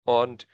Und 0.03 0.47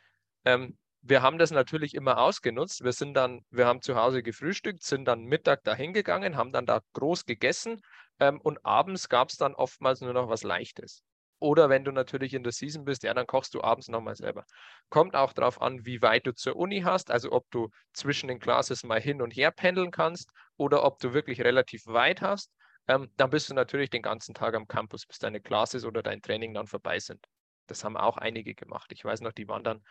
ähm, 0.45 0.77
wir 1.01 1.21
haben 1.21 1.37
das 1.37 1.51
natürlich 1.51 1.93
immer 1.95 2.17
ausgenutzt. 2.17 2.83
Wir 2.83 2.91
sind 2.91 3.13
dann, 3.13 3.45
wir 3.49 3.65
haben 3.65 3.81
zu 3.81 3.95
Hause 3.95 4.23
gefrühstückt, 4.23 4.83
sind 4.83 5.05
dann 5.05 5.23
Mittag 5.23 5.63
dahin 5.63 5.93
gegangen, 5.93 6.35
haben 6.35 6.51
dann 6.51 6.65
da 6.65 6.81
groß 6.93 7.25
gegessen 7.25 7.81
ähm, 8.19 8.41
und 8.41 8.65
abends 8.65 9.09
gab 9.09 9.29
es 9.29 9.37
dann 9.37 9.53
oftmals 9.53 10.01
nur 10.01 10.13
noch 10.13 10.29
was 10.29 10.43
Leichtes. 10.43 11.03
Oder 11.39 11.69
wenn 11.69 11.85
du 11.85 11.91
natürlich 11.91 12.33
in 12.33 12.43
der 12.43 12.51
Season 12.51 12.83
bist, 12.83 13.03
ja, 13.03 13.13
dann 13.13 13.27
kochst 13.27 13.53
du 13.53 13.61
abends 13.61 13.89
nochmal 13.89 14.15
selber. 14.15 14.43
Kommt 14.89 15.15
auch 15.15 15.33
darauf 15.33 15.61
an, 15.61 15.85
wie 15.85 16.01
weit 16.01 16.25
du 16.25 16.33
zur 16.33 16.55
Uni 16.55 16.81
hast, 16.81 17.11
also 17.11 17.31
ob 17.31 17.45
du 17.51 17.69
zwischen 17.93 18.27
den 18.27 18.39
Classes 18.39 18.83
mal 18.83 18.99
hin 18.99 19.21
und 19.21 19.35
her 19.35 19.51
pendeln 19.51 19.91
kannst 19.91 20.31
oder 20.57 20.83
ob 20.83 20.99
du 20.99 21.13
wirklich 21.13 21.41
relativ 21.41 21.85
weit 21.85 22.21
hast. 22.21 22.51
Ähm, 22.87 23.11
dann 23.17 23.29
bist 23.29 23.49
du 23.49 23.53
natürlich 23.53 23.91
den 23.91 24.01
ganzen 24.01 24.33
Tag 24.33 24.55
am 24.55 24.67
Campus, 24.67 25.05
bis 25.05 25.19
deine 25.19 25.39
Classes 25.39 25.85
oder 25.85 26.01
dein 26.01 26.21
Training 26.21 26.53
dann 26.53 26.67
vorbei 26.67 26.99
sind. 26.99 27.23
Das 27.67 27.83
haben 27.83 27.97
auch 27.97 28.17
einige 28.17 28.55
gemacht. 28.55 28.91
Ich 28.91 29.03
weiß 29.03 29.21
noch, 29.21 29.31
die 29.33 29.47
waren 29.47 29.63
dann 29.63 29.83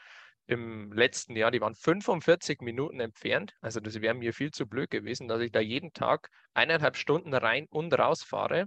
im 0.47 0.93
letzten 0.93 1.37
Jahr, 1.37 1.51
die 1.51 1.61
waren 1.61 1.75
45 1.75 2.61
Minuten 2.61 3.01
entfernt. 3.01 3.55
Also 3.61 3.81
das 3.81 4.01
wäre 4.01 4.15
mir 4.15 4.33
viel 4.33 4.53
zu 4.53 4.67
blöd 4.67 4.91
gewesen, 4.91 5.29
dass 5.29 5.41
ich 5.41 5.51
da 5.51 5.61
jeden 5.61 5.93
Tag 5.93 6.31
eineinhalb 6.55 6.97
Stunden 6.97 7.35
rein 7.35 7.67
und 7.69 7.93
raus 7.99 8.23
fahre. 8.23 8.67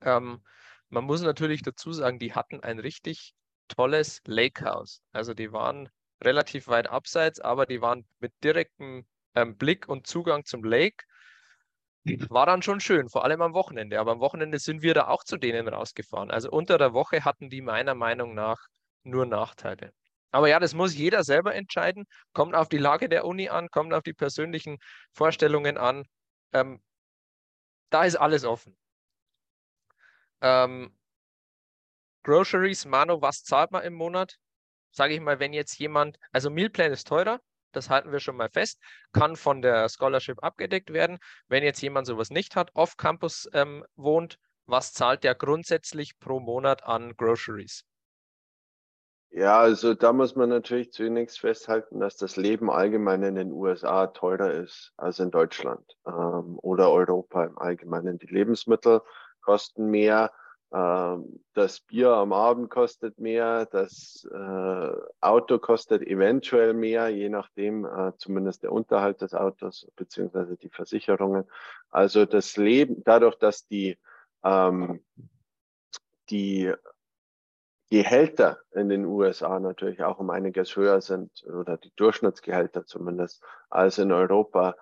Ähm, 0.00 0.44
man 0.88 1.04
muss 1.04 1.22
natürlich 1.22 1.62
dazu 1.62 1.92
sagen, 1.92 2.18
die 2.18 2.34
hatten 2.34 2.60
ein 2.60 2.78
richtig 2.78 3.34
tolles 3.68 4.20
Lakehouse. 4.26 5.02
Also 5.12 5.34
die 5.34 5.52
waren 5.52 5.88
relativ 6.22 6.68
weit 6.68 6.88
abseits, 6.88 7.40
aber 7.40 7.66
die 7.66 7.80
waren 7.80 8.06
mit 8.20 8.32
direktem 8.44 9.06
ähm, 9.34 9.56
Blick 9.56 9.88
und 9.88 10.06
Zugang 10.06 10.44
zum 10.44 10.62
Lake. 10.62 11.04
War 12.28 12.46
dann 12.46 12.62
schon 12.62 12.80
schön, 12.80 13.08
vor 13.08 13.24
allem 13.24 13.42
am 13.42 13.52
Wochenende. 13.52 13.98
Aber 13.98 14.12
am 14.12 14.20
Wochenende 14.20 14.58
sind 14.58 14.82
wir 14.82 14.94
da 14.94 15.08
auch 15.08 15.24
zu 15.24 15.36
denen 15.36 15.68
rausgefahren. 15.68 16.30
Also 16.30 16.50
unter 16.50 16.78
der 16.78 16.92
Woche 16.92 17.24
hatten 17.24 17.50
die 17.50 17.62
meiner 17.62 17.94
Meinung 17.94 18.34
nach 18.34 18.68
nur 19.02 19.26
Nachteile. 19.26 19.92
Aber 20.30 20.48
ja, 20.48 20.60
das 20.60 20.74
muss 20.74 20.94
jeder 20.94 21.24
selber 21.24 21.54
entscheiden. 21.54 22.04
Kommt 22.32 22.54
auf 22.54 22.68
die 22.68 22.78
Lage 22.78 23.08
der 23.08 23.24
Uni 23.24 23.48
an, 23.48 23.68
kommt 23.70 23.92
auf 23.92 24.02
die 24.02 24.12
persönlichen 24.12 24.78
Vorstellungen 25.12 25.78
an. 25.78 26.04
Ähm, 26.52 26.80
da 27.90 28.04
ist 28.04 28.16
alles 28.16 28.44
offen. 28.44 28.76
Ähm, 30.40 30.96
Groceries, 32.22 32.84
Mano, 32.84 33.22
was 33.22 33.42
zahlt 33.44 33.70
man 33.70 33.84
im 33.84 33.94
Monat? 33.94 34.36
Sage 34.90 35.14
ich 35.14 35.20
mal, 35.20 35.38
wenn 35.40 35.52
jetzt 35.52 35.78
jemand, 35.78 36.18
also 36.32 36.50
Mealplan 36.50 36.92
ist 36.92 37.06
teurer, 37.06 37.40
das 37.76 37.90
halten 37.90 38.10
wir 38.10 38.20
schon 38.20 38.36
mal 38.36 38.48
fest, 38.48 38.80
kann 39.12 39.36
von 39.36 39.62
der 39.62 39.88
Scholarship 39.88 40.42
abgedeckt 40.42 40.92
werden. 40.92 41.18
Wenn 41.48 41.62
jetzt 41.62 41.82
jemand 41.82 42.06
sowas 42.06 42.30
nicht 42.30 42.56
hat, 42.56 42.70
off-Campus 42.74 43.48
ähm, 43.52 43.84
wohnt, 43.94 44.38
was 44.66 44.92
zahlt 44.92 45.22
der 45.22 45.34
grundsätzlich 45.34 46.18
pro 46.18 46.40
Monat 46.40 46.84
an 46.84 47.14
Groceries? 47.16 47.84
Ja, 49.30 49.58
also 49.58 49.92
da 49.92 50.12
muss 50.12 50.34
man 50.34 50.48
natürlich 50.48 50.92
zunächst 50.92 51.40
festhalten, 51.40 52.00
dass 52.00 52.16
das 52.16 52.36
Leben 52.36 52.70
allgemein 52.70 53.22
in 53.22 53.34
den 53.34 53.52
USA 53.52 54.06
teurer 54.06 54.52
ist 54.52 54.92
als 54.96 55.18
in 55.18 55.30
Deutschland 55.30 55.84
ähm, 56.06 56.58
oder 56.62 56.90
Europa 56.90 57.44
im 57.44 57.58
Allgemeinen. 57.58 58.18
Die 58.18 58.28
Lebensmittel 58.28 59.02
kosten 59.42 59.90
mehr, 59.90 60.32
das 60.70 61.80
Bier 61.80 62.10
am 62.10 62.32
Abend 62.32 62.70
kostet 62.70 63.18
mehr, 63.18 63.66
das 63.66 64.28
äh, 64.30 64.92
Auto 65.20 65.58
kostet 65.58 66.02
eventuell 66.02 66.74
mehr, 66.74 67.08
je 67.08 67.28
nachdem, 67.28 67.84
äh, 67.84 68.12
zumindest 68.18 68.64
der 68.64 68.72
Unterhalt 68.72 69.20
des 69.20 69.32
Autos 69.32 69.88
beziehungsweise 69.94 70.56
die 70.56 70.68
Versicherungen. 70.68 71.44
Also 71.90 72.24
das 72.24 72.56
Leben, 72.56 73.02
dadurch, 73.04 73.36
dass 73.36 73.66
die, 73.66 73.96
ähm, 74.42 75.04
die 76.30 76.74
Gehälter 77.88 78.58
in 78.72 78.88
den 78.88 79.04
USA 79.04 79.60
natürlich 79.60 80.02
auch 80.02 80.18
um 80.18 80.30
einiges 80.30 80.74
höher 80.74 81.00
sind 81.00 81.44
oder 81.44 81.76
die 81.76 81.92
Durchschnittsgehälter 81.94 82.84
zumindest 82.84 83.42
als 83.70 83.98
in 83.98 84.10
Europa, 84.10 84.74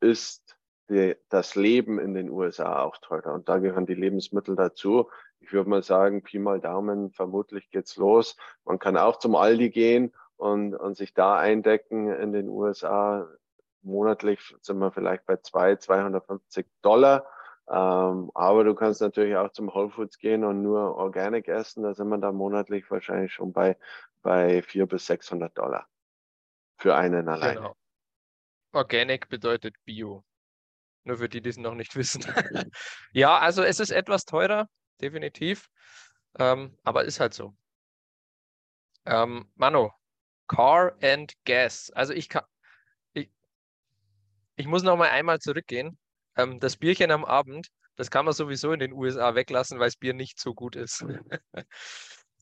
ist 0.00 0.58
die, 0.88 1.16
das 1.28 1.54
Leben 1.54 1.98
in 1.98 2.14
den 2.14 2.30
USA 2.30 2.82
auch 2.82 2.96
teurer. 2.98 3.34
Und 3.34 3.48
da 3.48 3.58
gehören 3.58 3.86
die 3.86 3.94
Lebensmittel 3.94 4.56
dazu. 4.56 5.08
Ich 5.40 5.52
würde 5.52 5.70
mal 5.70 5.82
sagen, 5.82 6.22
Pi 6.22 6.38
mal 6.38 6.60
Daumen, 6.60 7.10
vermutlich 7.10 7.70
geht's 7.70 7.96
los. 7.96 8.36
Man 8.64 8.78
kann 8.78 8.96
auch 8.96 9.18
zum 9.18 9.36
Aldi 9.36 9.70
gehen 9.70 10.12
und, 10.36 10.74
und 10.74 10.96
sich 10.96 11.14
da 11.14 11.38
eindecken 11.38 12.12
in 12.12 12.32
den 12.32 12.48
USA. 12.48 13.28
Monatlich 13.82 14.54
sind 14.60 14.78
wir 14.78 14.90
vielleicht 14.90 15.24
bei 15.26 15.36
2, 15.36 15.76
250 15.76 16.66
Dollar 16.82 17.26
ähm, 17.70 18.30
aber 18.34 18.64
du 18.64 18.74
kannst 18.74 19.02
natürlich 19.02 19.36
auch 19.36 19.52
zum 19.52 19.72
Whole 19.74 19.90
Foods 19.90 20.18
gehen 20.18 20.42
und 20.42 20.62
nur 20.62 20.96
Organic 20.96 21.48
essen. 21.48 21.82
Da 21.82 21.92
sind 21.92 22.08
wir 22.08 22.16
da 22.16 22.32
monatlich 22.32 22.90
wahrscheinlich 22.90 23.34
schon 23.34 23.52
bei, 23.52 23.76
bei 24.22 24.62
400 24.62 24.90
bis 24.90 25.06
600 25.06 25.56
Dollar. 25.56 25.86
für 26.78 26.94
einen 26.94 27.28
alleine. 27.28 27.54
Genau. 27.56 27.76
Organic 28.72 29.28
bedeutet 29.28 29.74
Bio. 29.84 30.24
Nur 31.04 31.18
für 31.18 31.28
die, 31.28 31.42
die 31.42 31.50
es 31.50 31.56
noch 31.58 31.74
nicht 31.74 31.94
wissen. 31.94 32.22
ja, 33.12 33.38
also 33.38 33.62
es 33.62 33.80
ist 33.80 33.90
etwas 33.90 34.24
teurer, 34.24 34.68
definitiv. 35.00 35.68
Ähm, 36.38 36.76
aber 36.84 37.04
ist 37.04 37.20
halt 37.20 37.34
so. 37.34 37.54
Ähm, 39.06 39.50
Mano, 39.54 39.92
Car 40.48 40.96
and 41.02 41.32
Gas. 41.44 41.90
Also 41.94 42.12
ich 42.12 42.28
kann, 42.28 42.44
ich, 43.12 43.30
ich 44.56 44.66
muss 44.66 44.82
noch 44.82 44.96
mal 44.96 45.08
einmal 45.10 45.38
zurückgehen. 45.38 45.98
Ähm, 46.36 46.60
das 46.60 46.76
Bierchen 46.76 47.10
am 47.10 47.24
Abend, 47.24 47.68
das 47.96 48.10
kann 48.10 48.24
man 48.24 48.34
sowieso 48.34 48.72
in 48.72 48.80
den 48.80 48.92
USA 48.92 49.34
weglassen, 49.34 49.78
weil 49.78 49.88
das 49.88 49.96
Bier 49.96 50.14
nicht 50.14 50.38
so 50.38 50.54
gut 50.54 50.76
ist. 50.76 51.04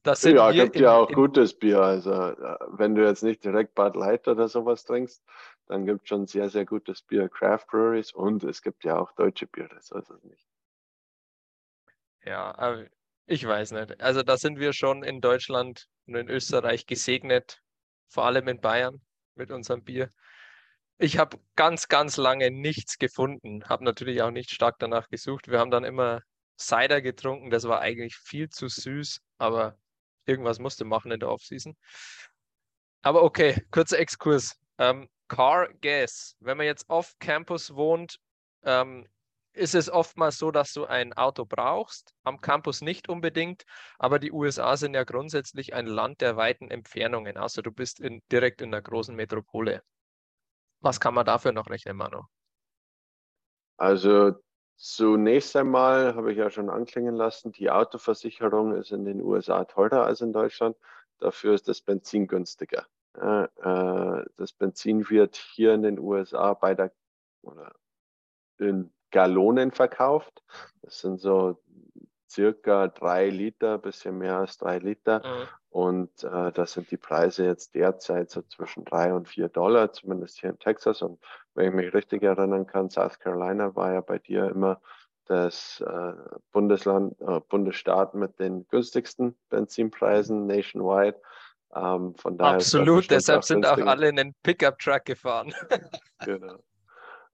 das 0.02 0.20
sind 0.20 0.36
ja, 0.36 0.52
gibt 0.52 0.76
in, 0.76 0.82
ja 0.82 0.96
auch 0.96 1.08
in, 1.08 1.14
gutes 1.14 1.58
Bier. 1.58 1.80
Also 1.80 2.12
äh, 2.12 2.56
wenn 2.68 2.94
du 2.94 3.06
jetzt 3.06 3.22
nicht 3.22 3.44
direkt 3.44 3.74
Bud 3.74 3.96
Light 3.96 4.28
oder 4.28 4.48
sowas 4.48 4.84
trinkst, 4.84 5.22
dann 5.66 5.86
gibt 5.86 6.02
es 6.02 6.08
schon 6.08 6.26
sehr, 6.26 6.48
sehr 6.48 6.64
gutes 6.64 7.02
Bier, 7.02 7.28
Craft 7.28 7.66
Breweries 7.70 8.12
und 8.12 8.44
es 8.44 8.62
gibt 8.62 8.84
ja 8.84 8.98
auch 8.98 9.12
deutsche 9.12 9.46
Biere, 9.46 9.78
so 9.80 9.96
ist 9.98 10.10
es 10.10 10.22
nicht. 10.24 10.45
Ja, 12.26 12.84
ich 13.26 13.46
weiß 13.46 13.70
nicht. 13.72 14.00
Also 14.00 14.22
da 14.22 14.36
sind 14.36 14.58
wir 14.58 14.72
schon 14.72 15.02
in 15.04 15.20
Deutschland 15.20 15.86
und 16.06 16.16
in 16.16 16.28
Österreich 16.28 16.86
gesegnet, 16.86 17.62
vor 18.08 18.24
allem 18.26 18.48
in 18.48 18.60
Bayern 18.60 19.00
mit 19.36 19.50
unserem 19.50 19.84
Bier. 19.84 20.10
Ich 20.98 21.18
habe 21.18 21.38
ganz, 21.54 21.88
ganz 21.88 22.16
lange 22.16 22.50
nichts 22.50 22.98
gefunden, 22.98 23.64
habe 23.68 23.84
natürlich 23.84 24.22
auch 24.22 24.30
nicht 24.30 24.50
stark 24.50 24.76
danach 24.78 25.08
gesucht. 25.08 25.48
Wir 25.48 25.60
haben 25.60 25.70
dann 25.70 25.84
immer 25.84 26.22
Cider 26.58 27.00
getrunken, 27.00 27.50
das 27.50 27.64
war 27.64 27.80
eigentlich 27.80 28.16
viel 28.16 28.48
zu 28.48 28.68
süß, 28.68 29.20
aber 29.38 29.78
irgendwas 30.24 30.58
musste 30.58 30.84
machen 30.84 31.12
in 31.12 31.20
der 31.20 31.30
Offseason. 31.30 31.76
Aber 33.02 33.22
okay, 33.22 33.62
kurzer 33.70 33.98
Exkurs. 33.98 34.58
Ähm, 34.78 35.08
Car 35.28 35.68
Gas. 35.80 36.34
Wenn 36.40 36.56
man 36.56 36.66
jetzt 36.66 36.88
off 36.88 37.14
Campus 37.20 37.74
wohnt, 37.74 38.18
ähm, 38.64 39.06
ist 39.56 39.74
es 39.74 39.90
oftmals 39.90 40.38
so, 40.38 40.50
dass 40.50 40.72
du 40.72 40.84
ein 40.84 41.12
Auto 41.14 41.44
brauchst, 41.44 42.14
am 42.24 42.40
Campus 42.40 42.82
nicht 42.82 43.08
unbedingt, 43.08 43.64
aber 43.98 44.18
die 44.18 44.32
USA 44.32 44.76
sind 44.76 44.94
ja 44.94 45.04
grundsätzlich 45.04 45.74
ein 45.74 45.86
Land 45.86 46.20
der 46.20 46.36
weiten 46.36 46.70
Entfernungen, 46.70 47.36
außer 47.36 47.62
du 47.62 47.72
bist 47.72 48.00
in, 48.00 48.22
direkt 48.30 48.60
in 48.60 48.72
einer 48.72 48.82
großen 48.82 49.16
Metropole. 49.16 49.82
Was 50.80 51.00
kann 51.00 51.14
man 51.14 51.24
dafür 51.24 51.52
noch 51.52 51.68
rechnen, 51.68 51.96
Manu? 51.96 52.22
Also 53.78 54.34
zunächst 54.76 55.56
einmal 55.56 56.14
habe 56.14 56.32
ich 56.32 56.38
ja 56.38 56.50
schon 56.50 56.70
anklingen 56.70 57.14
lassen, 57.14 57.52
die 57.52 57.70
Autoversicherung 57.70 58.74
ist 58.76 58.92
in 58.92 59.04
den 59.04 59.20
USA 59.22 59.64
teurer 59.64 60.04
als 60.04 60.20
in 60.20 60.32
Deutschland. 60.32 60.76
Dafür 61.18 61.54
ist 61.54 61.66
das 61.66 61.80
Benzin 61.80 62.26
günstiger. 62.26 62.86
Äh, 63.14 63.48
das 64.36 64.52
Benzin 64.52 65.08
wird 65.08 65.36
hier 65.36 65.72
in 65.72 65.82
den 65.82 65.98
USA 65.98 66.52
bei 66.52 66.74
der 66.74 66.92
oder 67.42 67.74
in 68.58 68.92
Gallonen 69.10 69.70
verkauft. 69.70 70.42
Das 70.82 71.00
sind 71.00 71.20
so 71.20 71.60
circa 72.30 72.88
drei 72.88 73.28
Liter, 73.28 73.78
bisschen 73.78 74.18
mehr 74.18 74.38
als 74.38 74.58
drei 74.58 74.78
Liter. 74.78 75.22
Mhm. 75.24 75.48
Und 75.70 76.24
äh, 76.24 76.52
das 76.52 76.72
sind 76.72 76.90
die 76.90 76.96
Preise 76.96 77.44
jetzt 77.44 77.74
derzeit 77.74 78.30
so 78.30 78.42
zwischen 78.42 78.84
drei 78.84 79.12
und 79.12 79.28
vier 79.28 79.48
Dollar, 79.48 79.92
zumindest 79.92 80.40
hier 80.40 80.50
in 80.50 80.58
Texas. 80.58 81.02
Und 81.02 81.20
wenn 81.54 81.68
ich 81.68 81.74
mich 81.74 81.94
richtig 81.94 82.22
erinnern 82.22 82.66
kann, 82.66 82.90
South 82.90 83.18
Carolina 83.18 83.74
war 83.76 83.92
ja 83.92 84.00
bei 84.00 84.18
dir 84.18 84.48
immer 84.50 84.80
das 85.26 85.82
äh, 85.86 86.12
Bundesland, 86.52 87.20
äh, 87.20 87.40
Bundesstaat 87.48 88.14
mit 88.14 88.38
den 88.38 88.66
günstigsten 88.68 89.36
Benzinpreisen 89.50 90.46
nationwide. 90.46 91.20
Ähm, 91.74 92.14
von 92.14 92.38
daher 92.38 92.54
Absolut, 92.54 93.10
deshalb 93.10 93.44
sind 93.44 93.66
auch 93.66 93.78
alle 93.78 94.08
in 94.08 94.16
den 94.16 94.34
Pickup-Truck 94.42 95.04
gefahren. 95.04 95.52
genau. 96.24 96.58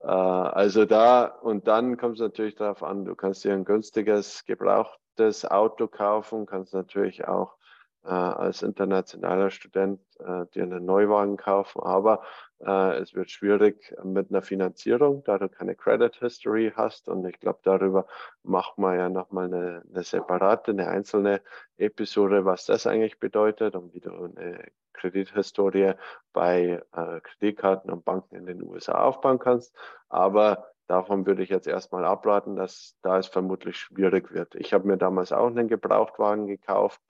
Äh, 0.03 0.07
also 0.07 0.85
da, 0.85 1.25
und 1.25 1.69
dann 1.69 1.97
kommt 1.97 2.15
es 2.15 2.21
natürlich 2.21 2.55
darauf 2.57 2.83
an, 2.83 3.05
du 3.05 3.15
kannst 3.15 3.45
dir 3.45 3.55
ein 3.55 3.65
günstiges, 3.65 4.45
gebrauchtes 4.45 5.45
Auto 5.45 5.87
kaufen, 5.89 6.47
kannst 6.47 6.75
natürlich 6.75 7.27
auch 7.27 7.57
äh, 8.05 8.09
als 8.09 8.63
internationaler 8.63 9.51
Student 9.51 10.01
äh, 10.19 10.47
dir 10.55 10.65
einen 10.65 10.85
Neuwagen 10.85 11.37
kaufen, 11.37 11.83
aber 11.83 12.23
es 12.63 13.15
wird 13.15 13.31
schwierig 13.31 13.95
mit 14.05 14.31
einer 14.31 14.43
Finanzierung, 14.43 15.25
da 15.25 15.39
du 15.39 15.49
keine 15.49 15.75
Credit 15.75 16.15
History 16.17 16.73
hast 16.75 17.09
und 17.09 17.25
ich 17.27 17.41
glaube, 17.41 17.59
darüber 17.65 18.07
macht 18.43 18.79
man 18.79 18.97
ja 18.97 19.09
nochmal 19.09 19.47
eine, 19.47 19.83
eine 19.91 20.03
separate, 20.05 20.71
eine 20.71 20.89
einzelne 20.89 21.41
Episode, 21.77 22.45
was 22.45 22.67
das 22.67 22.87
eigentlich 22.87 23.19
bedeutet 23.19 23.75
und 23.75 23.93
wie 23.95 24.01
du 24.01 24.13
eine 24.13 24.65
Kredithistorie 24.93 25.95
bei 26.33 26.83
äh, 26.95 27.21
Kreditkarten 27.21 27.91
und 27.91 28.05
Banken 28.05 28.37
in 28.37 28.47
den 28.47 28.63
USA 28.63 28.93
aufbauen 28.93 29.41
kannst, 29.41 29.75
aber 30.09 30.73
davon 30.87 31.27
würde 31.27 31.43
ich 31.43 31.49
jetzt 31.49 31.67
erstmal 31.67 32.05
abraten, 32.05 32.55
dass 32.55 32.97
da 33.03 33.19
es 33.19 33.27
vermutlich 33.27 33.77
schwierig 33.77 34.33
wird. 34.33 34.55
Ich 34.55 34.73
habe 34.73 34.87
mir 34.87 34.99
damals 34.99 35.33
auch 35.33 35.49
einen 35.49 35.69
Gebrauchtwagen 35.69 36.47
gekauft, 36.47 37.01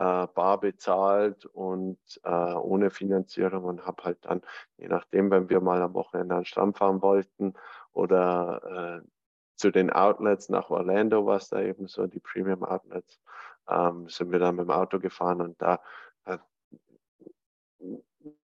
äh, 0.00 0.26
bar 0.28 0.58
bezahlt 0.58 1.44
und 1.44 1.98
äh, 2.24 2.30
ohne 2.30 2.90
Finanzierung 2.90 3.64
und 3.64 3.86
habe 3.86 4.02
halt 4.04 4.18
dann, 4.22 4.40
je 4.78 4.88
nachdem, 4.88 5.30
wenn 5.30 5.50
wir 5.50 5.60
mal 5.60 5.82
am 5.82 5.92
Wochenende 5.92 6.36
an 6.36 6.40
den 6.40 6.46
Strand 6.46 6.78
fahren 6.78 7.02
wollten 7.02 7.52
oder 7.92 9.02
äh, 9.02 9.08
zu 9.56 9.70
den 9.70 9.90
Outlets 9.90 10.48
nach 10.48 10.70
Orlando, 10.70 11.26
was 11.26 11.50
da 11.50 11.60
eben 11.60 11.86
so 11.86 12.06
die 12.06 12.18
Premium 12.18 12.64
Outlets, 12.64 13.20
ähm, 13.68 14.08
sind 14.08 14.32
wir 14.32 14.38
dann 14.38 14.56
mit 14.56 14.68
dem 14.68 14.70
Auto 14.70 14.98
gefahren 14.98 15.42
und 15.42 15.60
da 15.60 15.82
hat 16.24 16.40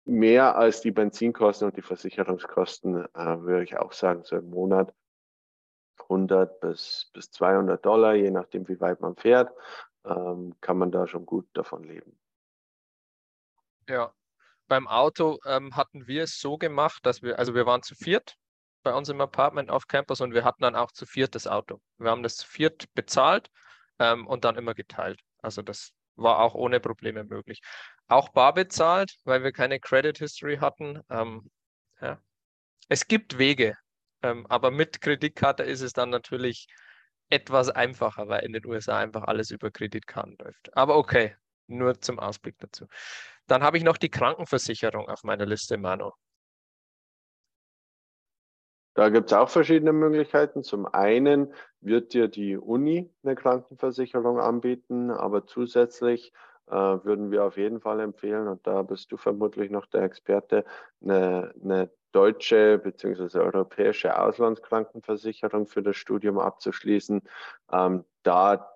mehr 0.05 0.57
als 0.57 0.83
die 0.83 0.91
Benzinkosten 0.91 1.69
und 1.69 1.77
die 1.79 1.83
Versicherungskosten, 1.83 3.07
äh, 3.15 3.41
würde 3.41 3.65
ich 3.65 3.79
auch 3.79 3.93
sagen, 3.93 4.25
so 4.25 4.37
im 4.37 4.51
Monat 4.51 4.93
100 6.03 6.61
bis, 6.61 7.11
bis 7.15 7.31
200 7.31 7.85
Dollar, 7.85 8.15
je 8.15 8.31
nachdem, 8.31 8.69
wie 8.69 8.79
weit 8.79 9.01
man 9.01 9.17
fährt 9.17 9.51
ähm, 10.07 10.55
kann 10.61 10.79
man 10.79 10.91
da 10.91 11.07
schon 11.07 11.27
gut 11.27 11.49
davon 11.53 11.85
leben. 11.85 12.19
Ja, 13.89 14.13
beim 14.69 14.89
Auto 14.89 15.39
ähm, 15.47 15.77
hatten 15.77 16.07
wir 16.07 16.25
es 16.25 16.41
so 16.41 16.59
gemacht, 16.59 17.05
dass 17.07 17.23
wir, 17.23 17.39
also 17.39 17.55
wir 17.55 17.67
waren 17.67 17.83
zu 17.83 17.95
viert 17.95 18.37
bei 18.83 18.95
uns 18.95 19.09
im 19.09 19.21
Apartment 19.21 19.71
auf 19.71 19.87
Campus 19.87 20.21
und 20.21 20.35
wir 20.35 20.45
hatten 20.45 20.63
dann 20.63 20.77
auch 20.77 20.93
zu 20.93 21.07
viert 21.07 21.35
das 21.35 21.47
Auto. 21.47 21.81
Wir 21.99 22.11
haben 22.11 22.23
das 22.23 22.37
zu 22.37 22.47
viert 22.47 22.87
bezahlt 22.95 23.51
ähm, 23.99 24.27
und 24.27 24.45
dann 24.45 24.57
immer 24.57 24.75
geteilt. 24.75 25.21
Also 25.43 25.63
das 25.63 25.93
war 26.17 26.39
auch 26.41 26.55
ohne 26.55 26.81
Probleme 26.81 27.25
möglich. 27.25 27.61
Auch 28.09 28.31
bar 28.31 28.55
bezahlt, 28.55 29.17
weil 29.25 29.43
wir 29.43 29.53
keine 29.53 29.81
Credit 29.81 30.17
History 30.19 30.59
hatten. 30.59 31.01
Ähm, 31.11 31.51
ja. 32.01 32.21
Es 32.89 33.09
gibt 33.09 33.39
Wege, 33.39 33.77
ähm, 34.23 34.47
aber 34.49 34.71
mit 34.71 35.01
Kreditkarte 35.01 35.63
ist 35.63 35.81
es 35.81 35.93
dann 35.93 36.11
natürlich 36.11 36.67
etwas 37.31 37.71
einfacher, 37.71 38.29
weil 38.29 38.45
in 38.45 38.53
den 38.53 38.67
USA 38.67 38.99
einfach 38.99 39.25
alles 39.25 39.51
über 39.51 39.71
Kreditkarten 39.71 40.37
läuft. 40.39 40.77
Aber 40.77 40.97
okay, 40.97 41.37
nur 41.67 42.01
zum 42.01 42.19
Ausblick 42.19 42.57
dazu. 42.59 42.87
Dann 43.47 43.63
habe 43.63 43.79
ich 43.79 43.85
noch 43.85 43.97
die 43.97 44.11
Krankenversicherung 44.11 45.09
auf 45.09 45.25
meiner 45.25 45.47
Liste, 45.47 45.79
Manu. 45.79 46.13
Da 48.95 49.11
gibt 49.11 49.31
es 49.31 49.37
auch 49.37 49.51
verschiedene 49.51 49.93
Möglichkeiten. 49.93 50.63
Zum 50.63 50.87
einen 50.87 51.53
wird 51.81 52.15
dir 52.15 52.29
die 52.29 52.57
Uni 52.57 53.13
eine 53.23 53.35
Krankenversicherung 53.35 54.41
anbieten, 54.41 55.11
aber 55.11 55.45
zusätzlich 55.47 56.33
würden 56.69 57.31
wir 57.31 57.45
auf 57.45 57.57
jeden 57.57 57.81
Fall 57.81 58.01
empfehlen, 58.01 58.49
und 58.49 58.67
da 58.67 58.83
bist 58.83 59.13
du 59.13 59.17
vermutlich 59.17 59.71
noch 59.71 59.87
der 59.87 60.03
Experte, 60.03 60.65
eine, 61.01 61.53
eine 61.63 61.91
deutsche 62.17 62.79
bzw. 62.79 63.39
europäische 63.39 64.19
Auslandskrankenversicherung 64.19 65.67
für 65.67 65.83
das 65.83 65.97
Studium 65.97 66.39
abzuschließen, 66.39 67.21
ähm, 67.71 68.05
da 68.23 68.71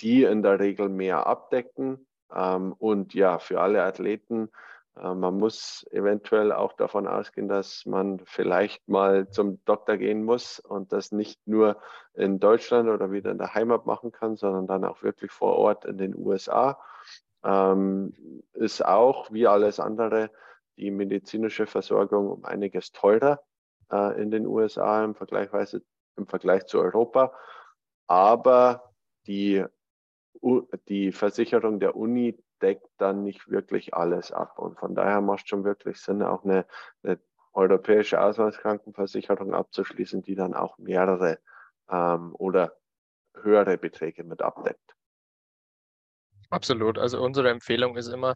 die 0.00 0.24
in 0.24 0.42
der 0.42 0.60
Regel 0.60 0.88
mehr 0.88 1.26
abdecken. 1.26 2.06
Ähm, 2.34 2.72
und 2.78 3.12
ja, 3.12 3.38
für 3.38 3.60
alle 3.60 3.82
Athleten, 3.82 4.50
äh, 4.96 5.14
man 5.14 5.38
muss 5.38 5.86
eventuell 5.90 6.52
auch 6.52 6.72
davon 6.72 7.06
ausgehen, 7.06 7.48
dass 7.48 7.84
man 7.84 8.20
vielleicht 8.24 8.88
mal 8.88 9.28
zum 9.28 9.62
Doktor 9.66 9.98
gehen 9.98 10.24
muss 10.24 10.58
und 10.58 10.92
das 10.92 11.12
nicht 11.12 11.46
nur 11.46 11.76
in 12.14 12.40
Deutschland 12.40 12.88
oder 12.88 13.12
wieder 13.12 13.30
in 13.30 13.38
der 13.38 13.54
Heimat 13.54 13.84
machen 13.84 14.10
kann, 14.10 14.36
sondern 14.36 14.66
dann 14.66 14.84
auch 14.84 15.02
wirklich 15.02 15.30
vor 15.30 15.56
Ort 15.56 15.84
in 15.84 15.98
den 15.98 16.16
USA. 16.16 16.78
Ähm, 17.46 18.42
ist 18.54 18.84
auch 18.84 19.30
wie 19.32 19.46
alles 19.46 19.78
andere 19.78 20.30
die 20.76 20.90
medizinische 20.90 21.66
Versorgung 21.66 22.28
um 22.28 22.44
einiges 22.44 22.90
teurer 22.90 23.40
äh, 23.90 24.20
in 24.20 24.30
den 24.32 24.46
USA 24.46 25.04
im, 25.04 25.14
Vergleichweise, 25.14 25.82
im 26.16 26.26
Vergleich 26.26 26.66
zu 26.66 26.80
Europa. 26.80 27.32
Aber 28.08 28.92
die, 29.28 29.64
die 30.88 31.12
Versicherung 31.12 31.78
der 31.78 31.94
Uni 31.94 32.36
deckt 32.60 32.88
dann 32.98 33.22
nicht 33.22 33.48
wirklich 33.48 33.94
alles 33.94 34.32
ab. 34.32 34.58
Und 34.58 34.78
von 34.78 34.96
daher 34.96 35.20
macht 35.20 35.48
schon 35.48 35.64
wirklich 35.64 36.00
Sinn, 36.00 36.22
auch 36.22 36.44
eine, 36.44 36.66
eine 37.04 37.20
europäische 37.52 38.20
Auslandskrankenversicherung 38.20 39.54
abzuschließen, 39.54 40.22
die 40.22 40.34
dann 40.34 40.54
auch 40.54 40.78
mehrere 40.78 41.38
ähm, 41.88 42.34
oder 42.34 42.76
höhere 43.34 43.78
Beträge 43.78 44.24
mit 44.24 44.42
abdeckt. 44.42 44.95
Absolut. 46.50 46.98
Also 46.98 47.20
unsere 47.20 47.50
Empfehlung 47.50 47.96
ist 47.96 48.08
immer, 48.08 48.34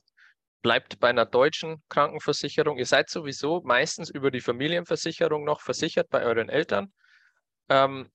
bleibt 0.63 1.01
bei 1.01 1.09
einer 1.09 1.27
deutschen 1.27 1.83
Krankenversicherung. 1.89 2.79
Ihr 2.79 2.87
seid 2.87 3.11
sowieso 3.11 3.63
meistens 3.65 4.11
über 4.11 4.31
die 4.31 4.41
Familienversicherung 4.41 5.45
noch 5.45 5.61
versichert 5.61 6.09
bei 6.11 6.23
euren 6.25 6.49
Eltern. 6.49 6.93
Ähm, 7.69 8.11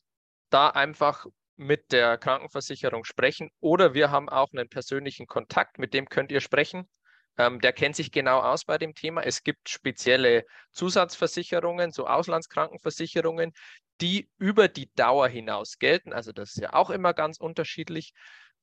da 0.49 0.69
einfach 0.69 1.25
mit 1.57 1.91
der 1.91 2.17
Krankenversicherung 2.17 3.05
sprechen 3.05 3.49
oder 3.61 3.93
wir 3.93 4.11
haben 4.11 4.29
auch 4.29 4.49
einen 4.53 4.69
persönlichen 4.69 5.27
Kontakt, 5.27 5.79
mit 5.79 5.93
dem 5.93 6.07
könnt 6.09 6.31
ihr 6.31 6.41
sprechen. 6.41 6.89
Ähm, 7.37 7.59
der 7.61 7.73
kennt 7.73 7.95
sich 7.95 8.11
genau 8.11 8.41
aus 8.41 8.65
bei 8.65 8.77
dem 8.77 8.93
Thema. 8.93 9.21
Es 9.23 9.43
gibt 9.43 9.69
spezielle 9.69 10.45
Zusatzversicherungen, 10.71 11.91
so 11.91 12.07
Auslandskrankenversicherungen, 12.07 13.53
die 14.01 14.29
über 14.37 14.67
die 14.67 14.89
Dauer 14.95 15.27
hinaus 15.27 15.77
gelten. 15.77 16.13
Also 16.13 16.31
das 16.31 16.49
ist 16.55 16.61
ja 16.61 16.73
auch 16.73 16.89
immer 16.89 17.13
ganz 17.13 17.37
unterschiedlich. 17.39 18.13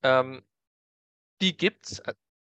Ähm, 0.03 0.43
die 1.43 1.57
gibt 1.57 1.91
es. 1.91 2.01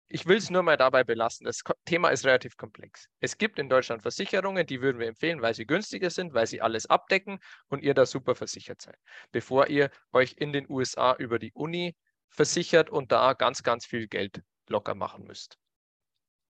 Ich 0.09 0.27
will 0.27 0.37
es 0.37 0.51
nur 0.51 0.61
mal 0.61 0.77
dabei 0.77 1.03
belassen. 1.03 1.45
Das 1.45 1.63
Thema 1.85 2.09
ist 2.09 2.23
relativ 2.23 2.55
komplex. 2.55 3.07
Es 3.19 3.37
gibt 3.37 3.57
in 3.57 3.67
Deutschland 3.67 4.03
Versicherungen, 4.03 4.67
die 4.67 4.81
würden 4.81 4.99
wir 4.99 5.07
empfehlen, 5.07 5.41
weil 5.41 5.55
sie 5.55 5.65
günstiger 5.65 6.11
sind, 6.11 6.35
weil 6.35 6.45
sie 6.45 6.61
alles 6.61 6.85
abdecken 6.85 7.39
und 7.67 7.81
ihr 7.81 7.95
da 7.95 8.05
super 8.05 8.35
versichert 8.35 8.81
seid. 8.81 8.97
Bevor 9.31 9.67
ihr 9.67 9.89
euch 10.11 10.35
in 10.37 10.53
den 10.53 10.69
USA 10.69 11.15
über 11.15 11.39
die 11.39 11.51
Uni 11.53 11.95
versichert 12.29 12.91
und 12.91 13.11
da 13.11 13.33
ganz, 13.33 13.63
ganz 13.63 13.87
viel 13.87 14.07
Geld 14.07 14.43
locker 14.67 14.93
machen 14.93 15.23
müsst. 15.25 15.57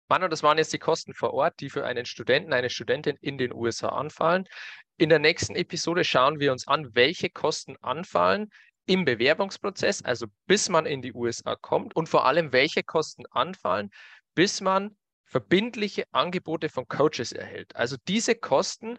Manu, 0.08 0.26
das 0.26 0.42
waren 0.42 0.58
jetzt 0.58 0.72
die 0.72 0.80
Kosten 0.80 1.14
vor 1.14 1.32
Ort, 1.34 1.60
die 1.60 1.70
für 1.70 1.84
einen 1.84 2.04
Studenten, 2.04 2.52
eine 2.52 2.68
Studentin 2.68 3.16
in 3.20 3.38
den 3.38 3.52
USA 3.52 3.90
anfallen. 3.90 4.48
In 4.96 5.08
der 5.08 5.20
nächsten 5.20 5.54
Episode 5.54 6.02
schauen 6.02 6.40
wir 6.40 6.50
uns 6.50 6.66
an, 6.66 6.96
welche 6.96 7.30
Kosten 7.30 7.76
anfallen 7.80 8.50
im 8.90 9.04
Bewerbungsprozess, 9.04 10.02
also 10.02 10.26
bis 10.46 10.68
man 10.68 10.86
in 10.86 11.02
die 11.02 11.12
USA 11.12 11.56
kommt 11.56 11.94
und 11.94 12.08
vor 12.08 12.26
allem, 12.26 12.52
welche 12.52 12.82
Kosten 12.82 13.26
anfallen, 13.26 13.90
bis 14.34 14.60
man 14.60 14.96
verbindliche 15.24 16.04
Angebote 16.12 16.68
von 16.68 16.88
Coaches 16.88 17.32
erhält. 17.32 17.74
Also 17.76 17.96
diese 18.08 18.34
Kosten, 18.34 18.98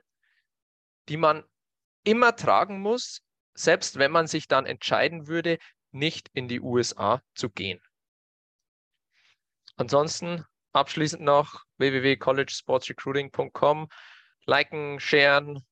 die 1.09 1.17
man 1.17 1.43
immer 2.03 2.35
tragen 2.35 2.81
muss, 2.81 3.21
selbst 3.53 3.99
wenn 3.99 4.11
man 4.11 4.27
sich 4.27 4.47
dann 4.47 4.65
entscheiden 4.65 5.27
würde, 5.27 5.57
nicht 5.91 6.29
in 6.33 6.47
die 6.47 6.61
USA 6.61 7.21
zu 7.35 7.49
gehen. 7.49 7.81
Ansonsten 9.75 10.45
Abschließend 10.73 11.21
noch 11.21 11.65
www.collegesportsrecruiting.com. 11.77 13.89
Liken, 14.45 15.01
sharen, 15.01 15.65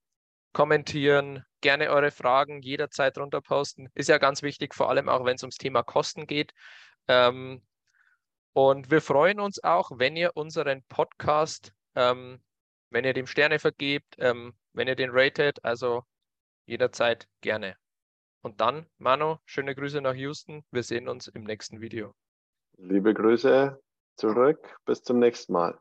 kommentieren, 0.52 1.46
gerne 1.62 1.90
eure 1.90 2.12
Fragen 2.12 2.62
jederzeit 2.62 3.18
drunter 3.18 3.42
posten. 3.42 3.90
Ist 3.96 4.10
ja 4.10 4.18
ganz 4.18 4.42
wichtig, 4.42 4.76
vor 4.76 4.90
allem 4.90 5.10
auch 5.10 5.26
wenn 5.26 5.36
es 5.36 5.44
ums 5.44 5.58
Thema 5.58 5.84
Kosten 5.84 6.28
geht. 6.28 6.54
Ähm, 7.08 7.62
und 8.54 8.92
wir 8.92 9.02
freuen 9.02 9.40
uns 9.40 9.64
auch, 9.64 9.92
wenn 9.96 10.16
ihr 10.16 10.36
unseren 10.36 10.84
Podcast, 10.84 11.74
ähm, 11.96 12.42
wenn 12.90 13.06
ihr 13.06 13.14
dem 13.14 13.28
Sterne 13.28 13.60
vergebt, 13.60 14.16
ähm, 14.18 14.54
wenn 14.74 14.88
ihr 14.88 14.96
den 14.96 15.12
ratet, 15.12 15.64
also 15.64 16.04
jederzeit 16.66 17.28
gerne. 17.42 17.76
Und 18.42 18.62
dann, 18.62 18.86
Manu, 18.98 19.38
schöne 19.46 19.76
Grüße 19.76 20.02
nach 20.02 20.16
Houston. 20.16 20.64
Wir 20.72 20.84
sehen 20.84 21.10
uns 21.10 21.28
im 21.28 21.44
nächsten 21.44 21.82
Video. 21.82 22.16
Liebe 22.78 23.14
Grüße 23.14 23.80
zurück. 24.16 24.78
Bis 24.86 25.04
zum 25.04 25.20
nächsten 25.20 25.54
Mal. 25.54 25.80